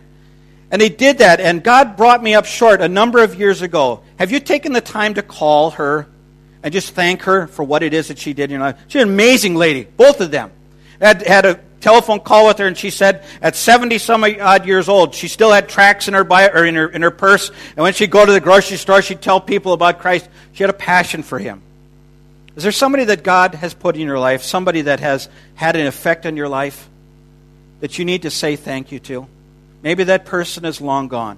And 0.72 0.82
they 0.82 0.90
did 0.90 1.18
that, 1.18 1.40
and 1.40 1.64
God 1.64 1.98
brought 1.98 2.22
me 2.22 2.36
up 2.36 2.46
short 2.46 2.82
a 2.82 2.88
number 2.88 3.24
of 3.24 3.40
years 3.40 3.62
ago. 3.62 4.02
Have 4.20 4.32
you 4.32 4.40
taken 4.40 4.72
the 4.72 4.82
time 4.82 5.16
to 5.16 5.24
call 5.24 5.72
her 5.72 6.08
and 6.62 6.72
just 6.72 6.94
thank 6.94 7.24
her 7.24 7.48
for 7.48 7.64
what 7.64 7.82
it 7.82 7.94
is 7.94 8.10
that 8.10 8.20
she 8.20 8.34
did 8.34 8.52
your 8.52 8.60
life? 8.60 8.78
She's 8.88 9.02
an 9.02 9.10
amazing 9.10 9.56
lady, 9.56 9.86
both 9.86 10.22
of 10.22 10.30
them. 10.30 10.52
Had, 11.02 11.26
had 11.26 11.46
a 11.46 11.60
telephone 11.82 12.20
call 12.20 12.48
with 12.48 12.60
her, 12.60 12.68
and 12.68 12.78
she 12.78 12.92
said 12.92 13.24
at 13.42 13.56
70 13.56 13.98
some 13.98 14.24
odd 14.24 14.68
years 14.68 14.90
old, 14.90 15.16
she 15.16 15.28
still 15.28 15.52
had 15.52 15.70
tracts 15.70 16.08
in 16.08 16.14
her, 16.14 16.24
bio, 16.24 16.50
or 16.50 16.66
in 16.66 16.76
her, 16.76 16.88
in 16.88 17.02
her 17.02 17.12
purse. 17.12 17.50
And 17.50 17.78
when 17.78 17.94
she'd 17.94 18.12
go 18.12 18.26
to 18.26 18.32
the 18.32 18.42
grocery 18.42 18.78
store, 18.78 19.02
she'd 19.02 19.22
tell 19.22 19.42
people 19.42 19.74
about 19.74 20.00
Christ. 20.00 20.30
She 20.54 20.62
had 20.62 20.70
a 20.70 20.74
passion 20.74 21.24
for 21.24 21.40
him. 21.40 21.62
Is 22.56 22.64
there 22.64 22.72
somebody 22.72 23.06
that 23.06 23.24
God 23.24 23.56
has 23.56 23.74
put 23.74 23.96
in 23.96 24.02
your 24.02 24.20
life, 24.20 24.44
somebody 24.44 24.82
that 24.82 25.00
has 25.00 25.30
had 25.56 25.76
an 25.76 25.88
effect 25.88 26.26
on 26.26 26.36
your 26.36 26.50
life 26.50 26.90
that 27.80 27.98
you 27.98 28.06
need 28.06 28.24
to 28.24 28.30
say 28.30 28.56
thank 28.56 28.92
you 28.92 29.00
to? 29.00 29.28
Maybe 29.82 30.04
that 30.06 30.26
person 30.26 30.66
is 30.66 30.82
long 30.82 31.08
gone. 31.08 31.38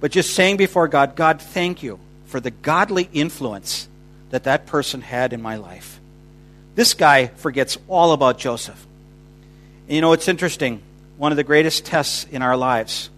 But 0.00 0.10
just 0.10 0.34
saying 0.34 0.56
before 0.56 0.88
God, 0.88 1.16
God, 1.16 1.40
thank 1.40 1.82
you 1.82 1.98
for 2.26 2.40
the 2.40 2.50
godly 2.50 3.08
influence 3.12 3.88
that 4.30 4.44
that 4.44 4.66
person 4.66 5.00
had 5.00 5.32
in 5.32 5.40
my 5.40 5.56
life. 5.56 6.00
This 6.74 6.94
guy 6.94 7.28
forgets 7.28 7.78
all 7.88 8.12
about 8.12 8.38
Joseph. 8.38 8.86
And 9.86 9.94
you 9.94 10.00
know, 10.00 10.12
it's 10.12 10.28
interesting. 10.28 10.82
One 11.16 11.32
of 11.32 11.36
the 11.36 11.44
greatest 11.44 11.86
tests 11.86 12.24
in 12.30 12.42
our 12.42 12.56
lives 12.56 13.08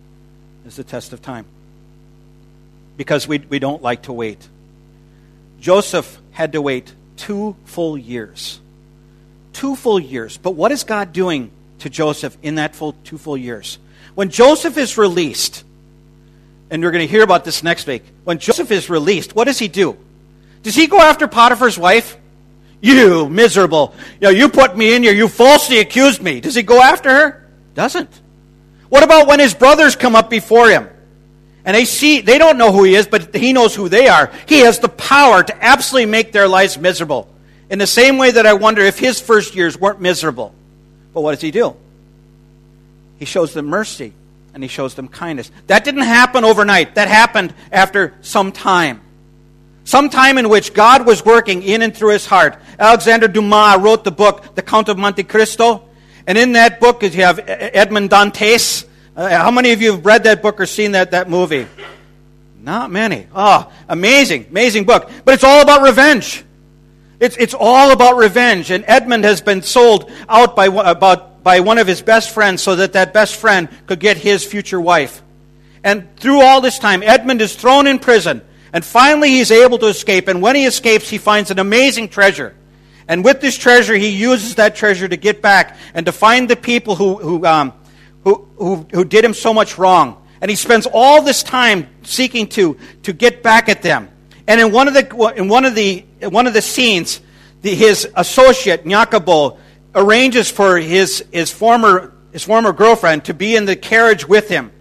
is 0.67 0.77
the 0.77 0.85
test 0.85 1.12
of 1.12 1.23
time. 1.23 1.47
Because 2.97 3.27
we, 3.27 3.38
we 3.38 3.59
don't 3.59 3.83
like 3.83 4.03
to 4.03 4.12
wait. 4.12 4.47
Joseph 5.61 6.19
had 6.31 6.53
to 6.53 6.62
wait 6.62 6.93
two 7.17 7.57
full 7.64 7.99
years. 7.99 8.61
Two 9.53 9.75
full 9.75 9.99
years. 9.99 10.37
But 10.37 10.53
what 10.53 10.71
is 10.71 10.85
God 10.85 11.12
doing 11.12 11.51
to 11.81 11.91
Joseph 11.91 12.37
in 12.43 12.57
that 12.57 12.77
full 12.77 12.95
two 13.05 13.19
full 13.19 13.37
years? 13.37 13.79
When 14.18 14.31
Joseph 14.31 14.76
is 14.76 14.98
released, 14.98 15.62
and 16.70 16.83
we're 16.83 16.90
going 16.90 17.07
to 17.07 17.09
hear 17.09 17.22
about 17.22 17.44
this 17.44 17.62
next 17.62 17.87
week. 17.87 18.02
When 18.24 18.40
Joseph 18.40 18.68
is 18.72 18.90
released, 18.90 19.37
what 19.37 19.44
does 19.44 19.61
he 19.61 19.68
do? 19.68 19.96
Does 20.64 20.74
he 20.74 20.88
go 20.88 20.98
after 20.98 21.28
Potiphar's 21.28 21.78
wife? 21.78 22.16
You 22.81 23.28
miserable. 23.28 23.94
You, 24.20 24.22
know, 24.22 24.31
you 24.31 24.48
put 24.48 24.76
me 24.76 24.92
in 24.92 25.04
here. 25.04 25.12
You 25.12 25.28
falsely 25.28 25.78
accused 25.78 26.20
me. 26.20 26.40
Does 26.40 26.57
he 26.57 26.64
go 26.64 26.83
after 26.83 27.09
her? 27.09 27.48
Doesn't. 27.74 28.11
What 28.88 29.04
about 29.04 29.28
when 29.28 29.38
his 29.38 29.54
brothers 29.54 29.94
come 29.94 30.16
up 30.16 30.28
before 30.28 30.68
him? 30.68 30.88
And 31.64 31.76
they 31.76 31.85
see, 31.85 32.20
they 32.20 32.38
don't 32.38 32.59
know 32.59 32.72
who 32.72 32.83
he 32.83 32.96
is, 32.96 33.07
but 33.07 33.37
he 33.37 33.52
knows 33.52 33.72
who 33.76 33.88
they 33.88 34.09
are. 34.09 34.33
He 34.48 34.62
has 34.62 34.81
the 34.81 34.88
power 34.88 35.44
to 35.44 35.64
absolutely 35.64 36.11
make 36.11 36.33
their 36.33 36.48
lives 36.48 36.76
miserable. 36.76 37.33
In 37.70 37.78
the 37.78 37.87
same 37.87 38.18
way 38.18 38.33
that 38.33 38.46
I 38.46 38.54
wonder 38.54 38.83
if 38.83 38.98
his 38.98 39.20
first 39.20 39.54
years 39.54 39.78
weren't 39.78 40.00
miserable. 40.00 40.52
But 41.14 41.20
what 41.20 41.35
does 41.35 41.40
he 41.40 41.52
do? 41.52 41.76
He 43.18 43.24
shows 43.24 43.52
them 43.54 43.66
mercy 43.66 44.12
and 44.54 44.62
he 44.62 44.68
shows 44.68 44.94
them 44.94 45.09
kindness. 45.09 45.50
That 45.66 45.85
didn't 45.85 46.02
happen 46.02 46.44
overnight. 46.44 46.94
That 46.94 47.09
happened 47.09 47.54
after 47.70 48.14
some 48.22 48.52
time. 48.52 49.00
Some 49.85 50.11
time 50.11 50.37
in 50.37 50.48
which 50.48 50.74
God 50.74 51.07
was 51.07 51.24
working 51.24 51.62
in 51.62 51.81
and 51.81 51.96
through 51.96 52.12
his 52.12 52.26
heart. 52.26 52.59
Alexander 52.78 53.28
Dumas 53.28 53.78
wrote 53.78 54.04
the 54.04 54.11
book, 54.11 54.54
The 54.54 54.62
Count 54.62 54.88
of 54.88 54.98
Monte 54.98 55.22
Cristo. 55.24 55.88
And 56.26 56.37
in 56.37 56.52
that 56.52 56.78
book, 56.78 57.02
you 57.02 57.11
have 57.22 57.40
Edmond 57.46 58.11
Dantes. 58.11 58.85
Uh, 59.16 59.28
how 59.31 59.50
many 59.50 59.72
of 59.72 59.81
you 59.81 59.92
have 59.92 60.04
read 60.04 60.24
that 60.24 60.42
book 60.42 60.61
or 60.61 60.66
seen 60.66 60.92
that, 60.92 61.12
that 61.12 61.31
movie? 61.31 61.66
Not 62.61 62.90
many. 62.90 63.26
Oh, 63.35 63.72
amazing, 63.88 64.46
amazing 64.50 64.85
book. 64.85 65.11
But 65.24 65.35
it's 65.35 65.44
all 65.44 65.62
about 65.62 65.83
revenge. 65.83 66.44
It's, 67.20 67.37
it's 67.37 67.54
all 67.54 67.90
about 67.90 68.16
revenge. 68.16 68.70
And 68.70 68.85
Edmond 68.87 69.24
has 69.24 69.40
been 69.40 69.62
sold 69.62 70.11
out 70.28 70.54
by, 70.54 70.66
about, 70.66 71.42
by 71.42 71.61
one 71.61 71.78
of 71.78 71.87
his 71.87 72.02
best 72.02 72.31
friends 72.31 72.62
so 72.62 72.76
that 72.76 72.92
that 72.92 73.12
best 73.12 73.37
friend 73.37 73.68
could 73.87 74.00
get 74.00 74.16
his 74.16 74.44
future 74.44 74.81
wife. 74.81 75.22
And 75.83 76.14
through 76.16 76.42
all 76.42 76.61
this 76.61 76.78
time, 76.78 77.02
Edmond 77.02 77.40
is 77.40 77.54
thrown 77.54 77.87
in 77.87 77.98
prison. 77.98 78.42
And 78.72 78.85
finally, 78.85 79.31
he's 79.31 79.50
able 79.50 79.78
to 79.78 79.87
escape. 79.87 80.28
And 80.28 80.42
when 80.42 80.54
he 80.54 80.66
escapes, 80.66 81.09
he 81.09 81.18
finds 81.18 81.50
an 81.50 81.59
amazing 81.59 82.09
treasure. 82.09 82.54
And 83.09 83.24
with 83.24 83.40
this 83.40 83.57
treasure, 83.57 83.94
he 83.94 84.11
uses 84.11 84.57
that 84.57 84.76
treasure 84.76 85.09
to 85.09 85.16
get 85.16 85.40
back 85.40 85.76
and 85.94 86.04
to 86.07 86.12
find 86.12 86.48
the 86.48 86.57
people 86.57 86.94
who, 86.94 87.16
who, 87.16 87.46
um, 87.46 87.72
who, 88.24 88.46
who, 88.59 88.87
who 88.92 89.04
did 89.04 89.24
him 89.24 89.33
so 89.33 89.54
much 89.54 89.78
wrong. 89.78 90.22
And 90.40 90.50
he 90.50 90.57
spends 90.57 90.87
all 90.92 91.22
this 91.22 91.42
time 91.42 91.88
seeking 92.02 92.48
to, 92.48 92.76
to 93.04 93.12
get 93.12 93.42
back 93.42 93.68
at 93.68 93.83
them. 93.83 94.11
And 94.48 94.61
in 94.61 94.72
one 94.72 94.88
of 94.88 94.94
the, 94.94 95.34
in 95.37 95.46
one 95.48 95.64
of 95.66 95.76
the, 95.76 96.04
one 96.22 96.46
of 96.46 96.54
the 96.54 96.62
scenes, 96.62 97.20
the, 97.62 97.74
his 97.74 98.08
associate, 98.16 98.84
Jacopo, 98.84 99.58
arranges 99.94 100.50
for 100.50 100.78
his, 100.78 101.24
his, 101.30 101.52
former, 101.52 102.14
his 102.32 102.44
former 102.44 102.72
girlfriend 102.72 103.26
to 103.26 103.34
be 103.34 103.54
in 103.54 103.66
the 103.66 103.76
carriage 103.76 104.26
with 104.26 104.48
him. 104.48 104.72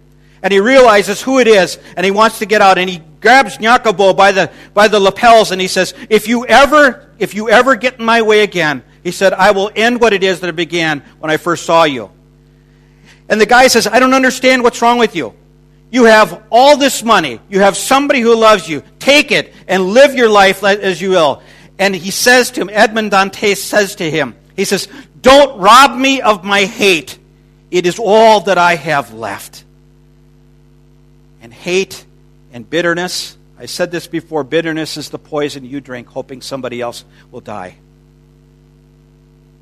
And 0.42 0.52
he 0.52 0.60
realizes 0.60 1.20
who 1.20 1.38
it 1.38 1.46
is, 1.46 1.78
and 1.96 2.04
he 2.04 2.10
wants 2.10 2.38
to 2.38 2.46
get 2.46 2.62
out, 2.62 2.78
and 2.78 2.88
he 2.88 3.02
grabs 3.20 3.58
Jacopo 3.58 4.14
by 4.14 4.32
the, 4.32 4.50
by 4.74 4.88
the 4.88 5.00
lapels 5.00 5.50
and 5.50 5.60
he 5.60 5.68
says, 5.68 5.92
if 6.08 6.28
you 6.28 6.46
ever, 6.46 7.10
if 7.18 7.34
you 7.34 7.50
ever 7.50 7.76
get 7.76 7.98
in 7.98 8.04
my 8.04 8.22
way 8.22 8.42
again, 8.42 8.82
he 9.02 9.10
said, 9.10 9.32
I 9.32 9.50
will 9.50 9.70
end 9.74 10.00
what 10.00 10.12
it 10.12 10.22
is 10.22 10.40
that 10.40 10.54
began 10.54 11.00
when 11.18 11.30
I 11.30 11.36
first 11.36 11.66
saw 11.66 11.84
you. 11.84 12.10
And 13.28 13.40
the 13.40 13.46
guy 13.46 13.66
says, 13.68 13.86
I 13.86 14.00
don't 14.00 14.14
understand 14.14 14.62
what's 14.62 14.80
wrong 14.80 14.98
with 14.98 15.14
you. 15.14 15.34
You 15.90 16.04
have 16.04 16.42
all 16.50 16.76
this 16.76 17.02
money. 17.02 17.40
You 17.48 17.60
have 17.60 17.76
somebody 17.76 18.20
who 18.20 18.34
loves 18.34 18.68
you. 18.68 18.82
Take 18.98 19.32
it 19.32 19.52
and 19.68 19.84
live 19.84 20.14
your 20.14 20.28
life 20.28 20.64
as 20.64 21.00
you 21.00 21.10
will. 21.10 21.42
And 21.78 21.94
he 21.94 22.10
says 22.10 22.50
to 22.52 22.60
him, 22.60 22.70
Edmond 22.72 23.12
Dantes 23.12 23.62
says 23.62 23.94
to 23.96 24.10
him, 24.10 24.34
he 24.56 24.64
says, 24.64 24.88
Don't 25.22 25.60
rob 25.60 25.96
me 25.96 26.20
of 26.20 26.42
my 26.42 26.64
hate. 26.64 27.16
It 27.70 27.86
is 27.86 28.00
all 28.00 28.40
that 28.40 28.58
I 28.58 28.74
have 28.74 29.14
left. 29.14 29.62
And 31.40 31.54
hate 31.54 32.04
and 32.52 32.68
bitterness. 32.68 33.36
I 33.58 33.66
said 33.66 33.90
this 33.92 34.06
before 34.06 34.42
bitterness 34.42 34.96
is 34.96 35.10
the 35.10 35.18
poison 35.18 35.64
you 35.64 35.80
drink, 35.80 36.08
hoping 36.08 36.42
somebody 36.42 36.80
else 36.80 37.04
will 37.30 37.40
die. 37.40 37.76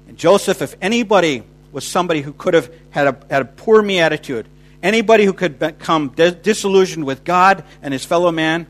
And 0.09 0.17
Joseph, 0.17 0.63
if 0.63 0.77
anybody 0.81 1.43
was 1.73 1.87
somebody 1.87 2.23
who 2.23 2.33
could 2.33 2.55
have 2.55 2.73
had 2.91 3.09
a, 3.09 3.17
had 3.29 3.43
a 3.43 3.45
poor 3.45 3.83
me 3.83 3.99
attitude, 3.99 4.47
anybody 4.83 5.25
who 5.25 5.33
could 5.33 5.59
become 5.59 6.09
disillusioned 6.11 7.05
with 7.05 7.25
God 7.25 7.65
and 7.83 7.93
his 7.93 8.05
fellow 8.05 8.31
man, 8.31 8.67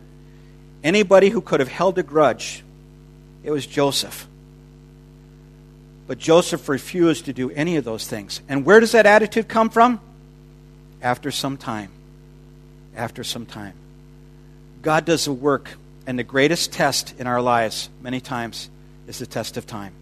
anybody 0.87 1.29
who 1.29 1.41
could 1.41 1.61
have 1.61 1.69
held 1.69 1.99
a 1.99 2.03
grudge, 2.03 2.63
it 3.43 3.51
was 3.51 3.67
Joseph. 3.67 4.27
But 6.07 6.19
Joseph 6.19 6.69
refused 6.69 7.25
to 7.25 7.33
do 7.33 7.51
any 7.51 7.77
of 7.77 7.85
those 7.85 8.07
things. 8.07 8.41
And 8.49 8.65
where 8.65 8.79
does 8.79 8.93
that 8.93 9.07
attitude 9.07 9.49
come 9.49 9.69
from? 9.69 10.01
After 11.03 11.33
some 11.33 11.57
time. 11.57 11.91
After 12.95 13.25
some 13.25 13.45
time. 13.45 13.75
God 14.83 15.05
does 15.05 15.27
a 15.27 15.33
work, 15.33 15.71
and 16.07 16.17
the 16.17 16.23
greatest 16.25 16.73
test 16.73 17.15
in 17.19 17.27
our 17.27 17.43
lives, 17.43 17.91
many 18.01 18.21
times, 18.21 18.71
is 19.09 19.19
the 19.19 19.27
test 19.27 19.57
of 19.57 19.67
time. 19.67 19.93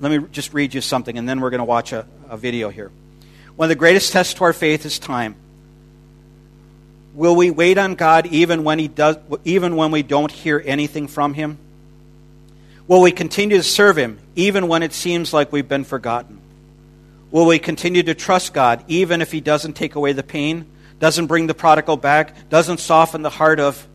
Let 0.00 0.10
me 0.10 0.26
just 0.32 0.52
read 0.52 0.74
you 0.74 0.80
something, 0.80 1.16
and 1.16 1.28
then 1.28 1.40
we're 1.40 1.50
going 1.50 1.58
to 1.58 1.64
watch 1.64 1.92
a, 1.92 2.04
a 2.28 2.36
video 2.36 2.68
here. 2.70 2.90
One 3.54 3.66
of 3.66 3.68
the 3.70 3.76
greatest 3.76 4.12
tests 4.12 4.34
to 4.34 4.44
our 4.44 4.52
faith 4.52 4.84
is 4.84 4.98
time. 4.98 5.36
Will 7.16 7.34
we 7.34 7.50
wait 7.50 7.78
on 7.78 7.94
God 7.94 8.26
even 8.26 8.62
when, 8.62 8.78
he 8.78 8.88
does, 8.88 9.16
even 9.42 9.74
when 9.74 9.90
we 9.90 10.02
don't 10.02 10.30
hear 10.30 10.62
anything 10.64 11.08
from 11.08 11.32
Him? 11.32 11.56
Will 12.86 13.00
we 13.00 13.10
continue 13.10 13.56
to 13.56 13.62
serve 13.62 13.96
Him 13.96 14.18
even 14.36 14.68
when 14.68 14.82
it 14.82 14.92
seems 14.92 15.32
like 15.32 15.50
we've 15.50 15.66
been 15.66 15.84
forgotten? 15.84 16.38
Will 17.30 17.46
we 17.46 17.58
continue 17.58 18.02
to 18.02 18.14
trust 18.14 18.52
God 18.52 18.84
even 18.86 19.22
if 19.22 19.32
He 19.32 19.40
doesn't 19.40 19.72
take 19.72 19.94
away 19.94 20.12
the 20.12 20.22
pain, 20.22 20.66
doesn't 21.00 21.26
bring 21.26 21.46
the 21.46 21.54
prodigal 21.54 21.96
back, 21.96 22.50
doesn't 22.50 22.80
soften 22.80 23.22
the 23.22 23.30
heart 23.30 23.60
of? 23.60 23.86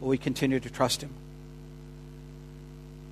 Will 0.00 0.08
we 0.08 0.18
continue 0.18 0.58
to 0.58 0.70
trust 0.70 1.02
Him? 1.02 1.10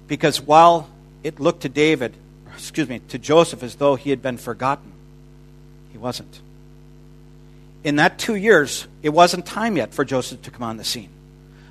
Because 0.08 0.40
while 0.40 0.90
it 1.22 1.38
looked 1.38 1.62
to 1.62 1.68
David, 1.68 2.12
excuse 2.52 2.88
me, 2.88 2.98
to 3.10 3.18
Joseph 3.18 3.62
as 3.62 3.76
though 3.76 3.94
he 3.94 4.10
had 4.10 4.20
been 4.20 4.36
forgotten, 4.36 4.90
he 5.92 5.98
wasn't 5.98 6.40
in 7.84 7.96
that 7.96 8.18
two 8.18 8.34
years, 8.34 8.86
it 9.02 9.10
wasn't 9.10 9.46
time 9.46 9.76
yet 9.76 9.94
for 9.94 10.04
Joseph 10.04 10.42
to 10.42 10.50
come 10.50 10.62
on 10.62 10.76
the 10.76 10.84
scene. 10.84 11.08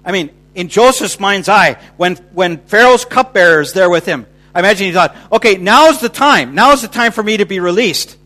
I 0.03 0.11
mean, 0.11 0.31
in 0.55 0.69
Joseph's 0.69 1.19
mind's 1.19 1.49
eye, 1.49 1.77
when, 1.97 2.15
when 2.33 2.57
Pharaoh's 2.57 3.05
cupbearer 3.05 3.61
is 3.61 3.73
there 3.73 3.89
with 3.89 4.05
him, 4.05 4.25
I 4.53 4.59
imagine 4.59 4.87
he 4.87 4.93
thought, 4.93 5.15
okay, 5.31 5.57
now's 5.57 6.01
the 6.01 6.09
time. 6.09 6.55
Now's 6.55 6.81
the 6.81 6.87
time 6.87 7.11
for 7.11 7.21
me 7.21 7.37
to 7.37 7.45
be 7.45 7.59
released. 7.59 8.17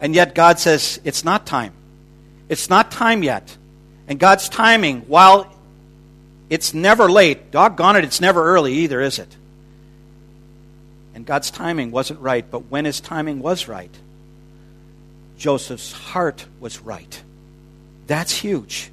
And 0.00 0.14
yet 0.14 0.34
God 0.34 0.58
says, 0.58 1.00
it's 1.04 1.24
not 1.24 1.46
time. 1.46 1.72
It's 2.48 2.70
not 2.70 2.90
time 2.90 3.22
yet. 3.22 3.56
And 4.06 4.18
God's 4.18 4.48
timing, 4.48 5.02
while 5.02 5.52
it's 6.48 6.72
never 6.72 7.10
late, 7.10 7.50
doggone 7.50 7.96
it, 7.96 8.04
it's 8.04 8.20
never 8.20 8.44
early 8.44 8.74
either, 8.74 9.00
is 9.00 9.18
it? 9.18 9.36
And 11.14 11.26
God's 11.26 11.50
timing 11.50 11.90
wasn't 11.90 12.20
right, 12.20 12.48
but 12.48 12.70
when 12.70 12.84
his 12.84 13.00
timing 13.00 13.40
was 13.40 13.68
right, 13.68 13.94
Joseph's 15.40 15.90
heart 15.90 16.44
was 16.60 16.80
right. 16.80 17.22
That's 18.06 18.30
huge. 18.30 18.90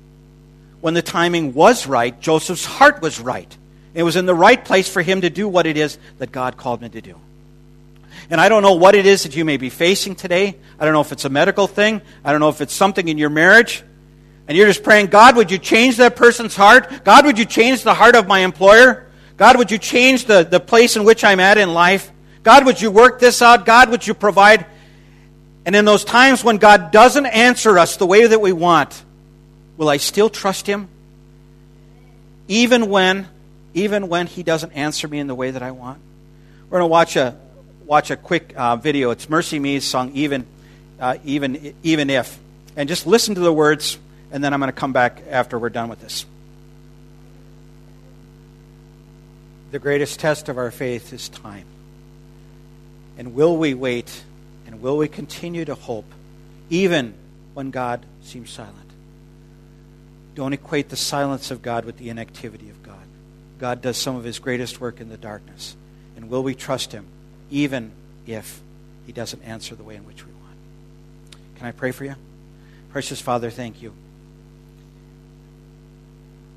When 0.80 0.94
the 0.94 1.02
timing 1.02 1.54
was 1.54 1.86
right, 1.86 2.18
Joseph's 2.22 2.64
heart 2.64 3.02
was 3.02 3.20
right. 3.20 3.56
It 3.94 4.04
was 4.04 4.16
in 4.16 4.26
the 4.26 4.34
right 4.34 4.64
place 4.64 4.88
for 4.88 5.02
him 5.02 5.22
to 5.22 5.30
do 5.30 5.50
what 5.50 5.66
it 5.66 5.76
is 5.76 6.00
that 6.20 6.32
God 6.32 6.56
called 6.56 6.82
him 6.82 6.92
to 6.92 7.02
do. 7.02 7.20
And 8.30 8.40
I 8.40 8.48
don't 8.48 8.62
know 8.62 8.76
what 8.76 8.96
it 8.96 9.06
is 9.06 9.24
that 9.24 9.36
you 9.36 9.44
may 9.44 9.58
be 9.58 9.70
facing 9.70 10.16
today. 10.16 10.56
I 10.80 10.86
don't 10.86 10.94
know 10.94 11.02
if 11.02 11.12
it's 11.12 11.26
a 11.26 11.30
medical 11.30 11.68
thing. 11.68 12.02
I 12.24 12.32
don't 12.32 12.40
know 12.40 12.50
if 12.50 12.62
it's 12.62 12.74
something 12.74 13.10
in 13.10 13.18
your 13.18 13.30
marriage. 13.30 13.84
And 14.48 14.58
you're 14.58 14.68
just 14.68 14.84
praying, 14.84 15.08
God, 15.08 15.36
would 15.36 15.52
you 15.52 15.58
change 15.58 15.98
that 15.98 16.16
person's 16.16 16.56
heart? 16.56 17.04
God, 17.04 17.26
would 17.26 17.38
you 17.38 17.46
change 17.46 17.84
the 17.84 17.94
heart 17.94 18.16
of 18.16 18.26
my 18.26 18.40
employer? 18.40 19.06
God, 19.36 19.58
would 19.58 19.70
you 19.70 19.78
change 19.78 20.24
the, 20.26 20.44
the 20.44 20.62
place 20.62 20.96
in 20.96 21.04
which 21.04 21.26
I'm 21.26 21.42
at 21.42 21.58
in 21.58 21.74
life? 21.74 22.10
God, 22.44 22.66
would 22.66 22.82
you 22.82 22.90
work 22.90 23.20
this 23.20 23.42
out? 23.42 23.66
God, 23.66 23.90
would 23.90 24.08
you 24.08 24.14
provide? 24.14 24.66
And 25.68 25.76
in 25.76 25.84
those 25.84 26.06
times 26.06 26.46
when 26.46 26.58
God 26.58 26.92
doesn't 26.92 27.26
answer 27.26 27.78
us 27.78 27.98
the 27.98 28.06
way 28.06 28.26
that 28.26 28.40
we 28.40 28.54
want, 28.54 29.04
will 29.76 29.90
I 29.90 29.98
still 29.98 30.30
trust 30.30 30.66
Him? 30.66 30.88
Even 32.48 32.90
when, 32.90 33.28
even 33.74 34.08
when 34.08 34.28
He 34.28 34.44
doesn't 34.44 34.72
answer 34.72 35.10
me 35.10 35.20
in 35.20 35.28
the 35.28 35.36
way 35.36 35.52
that 35.52 35.62
I 35.62 35.72
want? 35.72 36.00
We're 36.70 36.80
going 36.80 36.90
to 36.90 36.92
watch 36.92 37.18
a, 37.18 37.38
watch 37.86 38.12
a 38.12 38.16
quick 38.16 38.54
uh, 38.56 38.78
video. 38.78 39.12
It's 39.12 39.26
MercyMe's 39.26 39.84
song, 39.84 40.12
Even, 40.14 40.46
uh, 41.02 41.18
Even, 41.26 41.74
Even 41.84 42.10
If. 42.10 42.40
And 42.78 42.88
just 42.88 43.06
listen 43.06 43.36
to 43.36 43.42
the 43.42 43.52
words, 43.52 44.00
and 44.32 44.42
then 44.42 44.54
I'm 44.54 44.62
going 44.62 44.72
to 44.72 44.80
come 44.80 44.94
back 44.94 45.22
after 45.30 45.60
we're 45.60 45.68
done 45.68 45.90
with 45.90 46.00
this. 46.00 46.26
The 49.72 49.80
greatest 49.80 50.22
test 50.22 50.48
of 50.48 50.58
our 50.58 50.72
faith 50.72 51.12
is 51.12 51.28
time. 51.28 51.66
And 53.18 53.36
will 53.36 53.58
we 53.58 53.74
wait 53.74 54.24
and 54.78 54.84
will 54.84 54.98
we 54.98 55.08
continue 55.08 55.66
to 55.66 55.74
hope 55.74 56.06
even 56.70 57.16
when 57.56 57.72
God 57.72 58.06
seems 58.22 58.52
silent? 58.52 58.76
Don't 60.36 60.54
equate 60.54 60.90
the 60.90 60.96
silence 60.96 61.50
of 61.50 61.64
God 61.64 61.84
with 61.84 61.98
the 61.98 62.10
inactivity 62.10 62.70
of 62.70 62.84
God. 62.84 63.02
God 63.58 63.82
does 63.82 63.98
some 63.98 64.16
of 64.16 64.24
his 64.24 64.38
greatest 64.38 64.80
work 64.80 65.02
in 65.02 65.10
the 65.10 65.18
darkness. 65.18 65.76
And 66.16 66.30
will 66.30 66.44
we 66.44 66.54
trust 66.54 66.92
him 66.92 67.08
even 67.50 67.92
if 68.28 68.62
he 69.08 69.14
doesn't 69.14 69.42
answer 69.42 69.74
the 69.74 69.82
way 69.82 69.96
in 69.96 70.06
which 70.06 70.24
we 70.24 70.32
want? 70.32 70.56
Can 71.56 71.66
I 71.66 71.72
pray 71.72 71.92
for 71.92 72.06
you? 72.06 72.14
Precious 72.92 73.20
Father, 73.20 73.50
thank 73.50 73.82
you. 73.82 73.94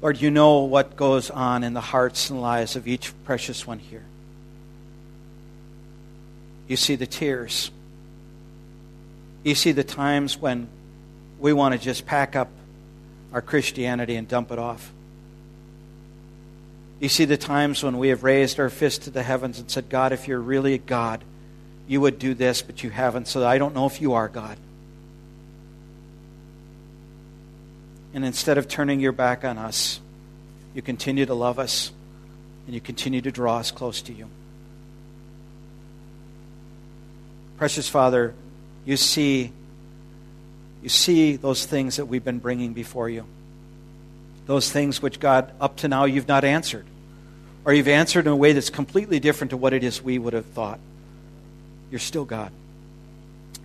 Lord, 0.03 0.21
you 0.21 0.31
know 0.31 0.59
what 0.59 0.95
goes 0.95 1.31
on 1.31 1.65
in 1.65 1.73
the 1.73 1.81
hearts 1.81 2.29
and 2.29 2.43
lives 2.43 2.77
of 2.77 2.87
each 2.87 3.15
precious 3.25 3.67
one 3.67 3.79
here. 3.79 4.05
You 6.69 6.77
see 6.77 6.97
the 6.97 7.07
tears. 7.07 7.71
You 9.43 9.55
see 9.55 9.73
the 9.73 9.85
times 9.85 10.37
when 10.37 10.69
we 11.39 11.53
want 11.53 11.75
to 11.75 11.81
just 11.81 12.07
pack 12.07 12.37
up 12.37 12.49
our 13.33 13.41
Christianity 13.41 14.17
and 14.17 14.29
dump 14.29 14.51
it 14.53 14.59
off. 14.59 14.93
You 17.01 17.09
see 17.09 17.25
the 17.25 17.39
times 17.39 17.83
when 17.83 17.99
we 17.99 18.09
have 18.09 18.23
raised 18.23 18.61
our 18.61 18.69
fist 18.69 19.03
to 19.03 19.11
the 19.11 19.23
heavens 19.23 19.59
and 19.59 19.71
said, 19.71 19.89
God, 19.89 20.13
if 20.13 20.29
you're 20.29 20.41
really 20.41 20.75
a 20.75 20.79
God, 20.79 21.25
you 21.89 22.01
would 22.01 22.19
do 22.19 22.35
this, 22.35 22.61
but 22.61 22.85
you 22.85 22.91
haven't, 22.91 23.27
so 23.27 23.47
I 23.47 23.57
don't 23.57 23.75
know 23.75 23.87
if 23.87 24.01
you 24.01 24.13
are 24.13 24.29
God. 24.29 24.59
And 28.13 28.25
instead 28.25 28.59
of 28.59 28.69
turning 28.69 29.01
your 29.01 29.13
back 29.13 29.45
on 29.45 29.57
us, 29.57 30.01
you 30.75 30.83
continue 30.83 31.27
to 31.27 31.35
love 31.35 31.59
us 31.59 31.91
and 32.67 32.75
you 32.75 32.81
continue 32.81 33.21
to 33.23 33.33
draw 33.33 33.57
us 33.57 33.71
close 33.71 34.03
to 34.03 34.13
you. 34.13 34.29
Precious 37.57 37.89
Father, 37.89 38.35
you 38.85 38.97
see 38.97 39.53
you 40.83 40.89
see 40.89 41.37
those 41.37 41.67
things 41.67 41.97
that 41.97 42.07
we've 42.07 42.25
been 42.25 42.39
bringing 42.39 42.73
before 42.73 43.09
you. 43.09 43.27
Those 44.47 44.71
things 44.73 45.03
which 45.03 45.21
God 45.21 45.53
up 45.61 45.77
to 45.79 45.89
now 45.89 46.05
you've 46.05 46.29
not 46.29 46.43
answered. 46.45 46.87
Or 47.65 47.75
you've 47.75 47.89
answered 47.89 48.27
in 48.27 48.33
a 48.33 48.37
way 48.37 48.53
that's 48.53 48.71
completely 48.71 49.21
different 49.21 49.51
to 49.51 49.57
what 49.57 49.75
it 49.75 49.85
is 49.85 50.01
we 50.01 50.19
would 50.19 50.33
have 50.33 50.47
thought. 50.47 50.81
You're 51.91 52.01
still 52.01 52.25
God. 52.25 52.51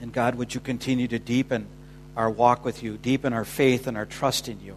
And 0.02 0.12
God, 0.12 0.36
would 0.36 0.54
you 0.54 0.60
continue 0.60 1.08
to 1.08 1.18
deepen 1.18 1.68
our 2.18 2.30
walk 2.30 2.66
with 2.66 2.84
you, 2.84 2.98
deepen 2.98 3.34
our 3.34 3.46
faith 3.46 3.88
and 3.88 3.98
our 3.98 4.06
trust 4.06 4.48
in 4.48 4.60
you. 4.62 4.76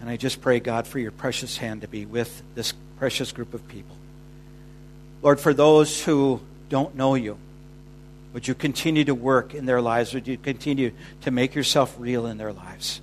And 0.00 0.10
I 0.10 0.16
just 0.16 0.40
pray, 0.40 0.60
God, 0.60 0.86
for 0.86 0.98
your 0.98 1.10
precious 1.10 1.56
hand 1.56 1.82
to 1.82 1.88
be 1.88 2.06
with 2.06 2.42
this 2.54 2.72
precious 2.98 3.32
group 3.32 3.54
of 3.54 3.66
people. 3.68 3.96
Lord, 5.22 5.40
for 5.40 5.54
those 5.54 6.02
who 6.02 6.40
don't 6.68 6.94
know 6.96 7.14
you, 7.14 7.38
would 8.36 8.46
you 8.46 8.54
continue 8.54 9.02
to 9.02 9.14
work 9.14 9.54
in 9.54 9.64
their 9.64 9.80
lives? 9.80 10.12
Would 10.12 10.28
you 10.28 10.36
continue 10.36 10.92
to 11.22 11.30
make 11.30 11.54
yourself 11.54 11.96
real 11.98 12.26
in 12.26 12.36
their 12.36 12.52
lives? 12.52 13.00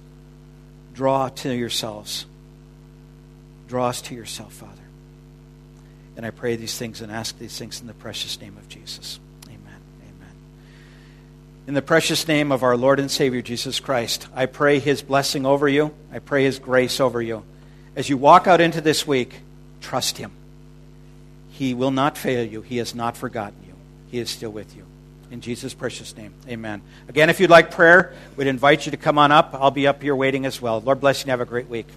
Draw 0.93 1.29
to 1.29 1.51
yourselves. 1.51 2.27
Draw 3.67 3.87
us 3.87 4.03
to 4.03 4.13
yourself, 4.13 4.53
Father. 4.53 4.83
And 6.15 6.23
I 6.23 6.29
pray 6.29 6.55
these 6.55 6.77
things 6.77 7.01
and 7.01 7.11
ask 7.11 7.35
these 7.39 7.57
things 7.57 7.81
in 7.81 7.87
the 7.87 7.95
precious 7.95 8.39
name 8.39 8.55
of 8.57 8.69
Jesus. 8.69 9.19
Amen. 9.47 9.81
Amen. 10.03 10.35
In 11.65 11.73
the 11.73 11.81
precious 11.81 12.27
name 12.27 12.51
of 12.51 12.61
our 12.61 12.77
Lord 12.77 12.99
and 12.99 13.09
Savior 13.09 13.41
Jesus 13.41 13.79
Christ, 13.79 14.27
I 14.35 14.45
pray 14.45 14.77
his 14.77 15.01
blessing 15.01 15.47
over 15.47 15.67
you. 15.67 15.95
I 16.11 16.19
pray 16.19 16.43
his 16.43 16.59
grace 16.59 16.99
over 16.99 17.19
you. 17.19 17.43
As 17.95 18.07
you 18.07 18.17
walk 18.17 18.45
out 18.45 18.61
into 18.61 18.81
this 18.81 19.07
week, 19.07 19.33
trust 19.81 20.19
him. 20.19 20.31
He 21.49 21.73
will 21.73 21.89
not 21.89 22.19
fail 22.19 22.45
you. 22.45 22.61
He 22.61 22.77
has 22.77 22.93
not 22.93 23.17
forgotten 23.17 23.57
you. 23.65 23.73
He 24.11 24.19
is 24.19 24.29
still 24.29 24.51
with 24.51 24.75
you. 24.75 24.85
In 25.33 25.41
Jesus' 25.41 25.73
precious 25.73 26.15
name, 26.15 26.31
amen. 26.47 26.83
Again, 27.09 27.31
if 27.31 27.39
you'd 27.39 27.49
like 27.49 27.71
prayer, 27.71 28.13
we'd 28.35 28.45
invite 28.45 28.85
you 28.85 28.91
to 28.91 28.97
come 28.97 29.17
on 29.17 29.31
up. 29.31 29.55
I'll 29.55 29.71
be 29.71 29.87
up 29.87 29.99
here 29.99 30.15
waiting 30.15 30.45
as 30.45 30.61
well. 30.61 30.79
Lord 30.79 31.01
bless 31.01 31.21
you 31.21 31.23
and 31.23 31.31
have 31.31 31.41
a 31.41 31.45
great 31.45 31.67
week. 31.67 31.87